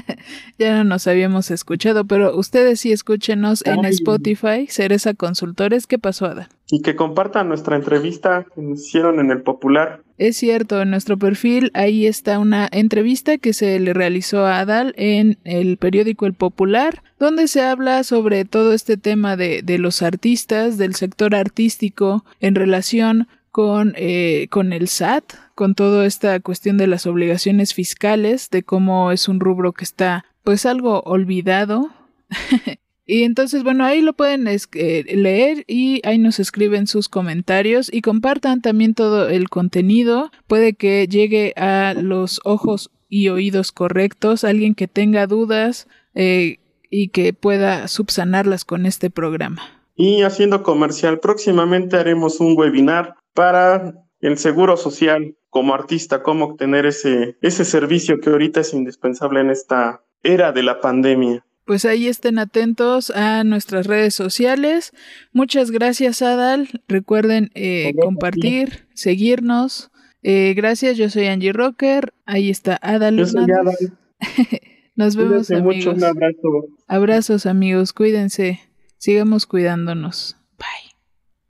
ya 0.60 0.76
no 0.76 0.84
nos 0.84 1.08
habíamos 1.08 1.52
escuchado, 1.52 2.04
pero 2.04 2.36
ustedes 2.36 2.82
sí 2.82 2.92
escúchenos 2.92 3.66
en 3.66 3.86
Ay. 3.86 3.92
Spotify, 3.92 4.68
Cereza 4.68 5.14
Consultores. 5.14 5.88
¿Qué 5.88 5.98
pasó, 5.98 6.26
Ada? 6.26 6.50
Y 6.70 6.82
que 6.82 6.98
compartan 6.98 7.48
nuestra 7.48 7.78
entrevista 7.78 8.46
que 8.54 8.62
nos 8.62 8.86
hicieron 8.86 9.22
en 9.22 9.32
el 9.32 9.42
Popular. 9.42 10.02
Es 10.18 10.36
cierto, 10.36 10.82
en 10.82 10.92
nuestro 10.92 11.18
perfil 11.18 11.72
ahí 11.76 12.08
está 12.08 12.40
una 12.40 12.68
entrevista 12.74 13.38
que 13.38 13.54
se 13.54 13.80
le 13.80 13.94
realizó 13.94 14.46
a 14.46 14.60
Adal 14.60 14.94
en 14.98 15.38
el 15.46 15.78
periódico 15.78 16.26
El 16.26 16.34
Popular, 16.34 17.02
donde 17.20 17.48
se 17.48 17.62
habla 17.62 18.04
sobre 18.04 18.44
todo 18.44 18.74
este 18.74 18.98
tema 18.98 19.38
de, 19.38 19.62
de 19.64 19.78
los 19.78 20.02
artistas, 20.02 20.78
del 20.78 20.94
sector 20.94 21.36
artístico 21.36 22.26
en 22.42 22.56
relación 22.56 23.30
con, 23.52 23.94
eh, 23.98 24.48
con 24.50 24.74
el 24.74 24.88
SAT, 24.88 25.34
con 25.56 25.76
toda 25.76 26.06
esta 26.06 26.40
cuestión 26.40 26.78
de 26.78 26.88
las 26.88 27.06
obligaciones 27.06 27.74
fiscales, 27.74 28.50
de 28.50 28.64
cómo 28.64 29.12
es 29.12 29.28
un 29.28 29.40
rubro 29.40 29.74
que 29.74 29.84
está 29.84 30.26
pues 30.44 30.66
algo 30.66 31.02
olvidado. 31.02 31.90
Y 33.12 33.24
entonces, 33.24 33.64
bueno, 33.64 33.86
ahí 33.86 34.02
lo 34.02 34.14
pueden 34.14 34.48
eh, 34.48 35.04
leer 35.16 35.64
y 35.66 36.00
ahí 36.08 36.20
nos 36.20 36.40
escriben 36.40 36.86
sus 36.86 37.10
comentarios 37.10 37.92
y 37.92 38.02
compartan 38.02 38.62
también 38.62 38.94
todo 38.94 39.30
el 39.30 39.50
contenido. 39.50 40.30
Puede 40.46 40.74
que 40.74 41.08
llegue 41.08 41.54
a 41.56 41.96
los 41.96 42.40
ojos 42.44 42.92
y 43.10 43.30
oídos 43.30 43.72
correctos, 43.72 44.44
alguien 44.44 44.76
que 44.76 44.88
tenga 44.88 45.26
dudas 45.26 45.88
eh, 46.14 46.60
y 46.92 47.08
que 47.08 47.34
pueda 47.34 47.88
subsanarlas 47.88 48.64
con 48.64 48.86
este 48.86 49.10
programa. 49.10 49.64
Y 49.96 50.22
haciendo 50.22 50.62
comercial, 50.62 51.20
próximamente 51.20 51.98
haremos 51.98 52.40
un 52.40 52.56
webinar 52.56 53.16
para 53.34 53.94
el 54.20 54.38
seguro 54.38 54.78
social 54.78 55.36
como 55.50 55.74
artista, 55.74 56.22
cómo 56.22 56.46
obtener 56.46 56.86
ese, 56.86 57.38
ese 57.42 57.66
servicio 57.66 58.20
que 58.20 58.30
ahorita 58.30 58.62
es 58.62 58.74
indispensable 58.74 59.42
en 59.42 59.50
esta 59.50 60.04
era 60.24 60.52
de 60.52 60.64
la 60.64 60.80
pandemia. 60.82 61.46
Pues 61.66 61.86
ahí 61.86 62.08
estén 62.08 62.40
atentos 62.40 63.12
a 63.12 63.44
nuestras 63.44 63.86
redes 63.86 64.16
sociales. 64.16 64.92
Muchas 65.34 65.70
gracias, 65.70 66.22
Adal. 66.22 66.68
Recuerden 66.88 67.52
eh, 67.54 67.94
compartir, 68.02 68.88
seguirnos. 68.96 69.92
Eh, 70.24 70.54
gracias, 70.56 70.98
yo 70.98 71.10
soy 71.10 71.28
Angie 71.28 71.54
Rocker. 71.54 72.14
Ahí 72.26 72.50
está 72.50 72.80
Adal 72.82 73.18
Yo 73.18 73.26
soy. 73.28 73.44
Adal. 73.44 73.76
Nos 74.96 75.16
vemos, 75.16 75.48
Cuídense 75.48 75.62
mucho, 75.62 75.92
amigos. 75.92 75.96
un 75.98 76.04
abrazo. 76.04 76.66
Abrazos, 76.88 77.46
amigos. 77.46 77.94
Cuídense. 77.94 78.60
Sigamos 78.98 79.46
cuidándonos. 79.46 80.39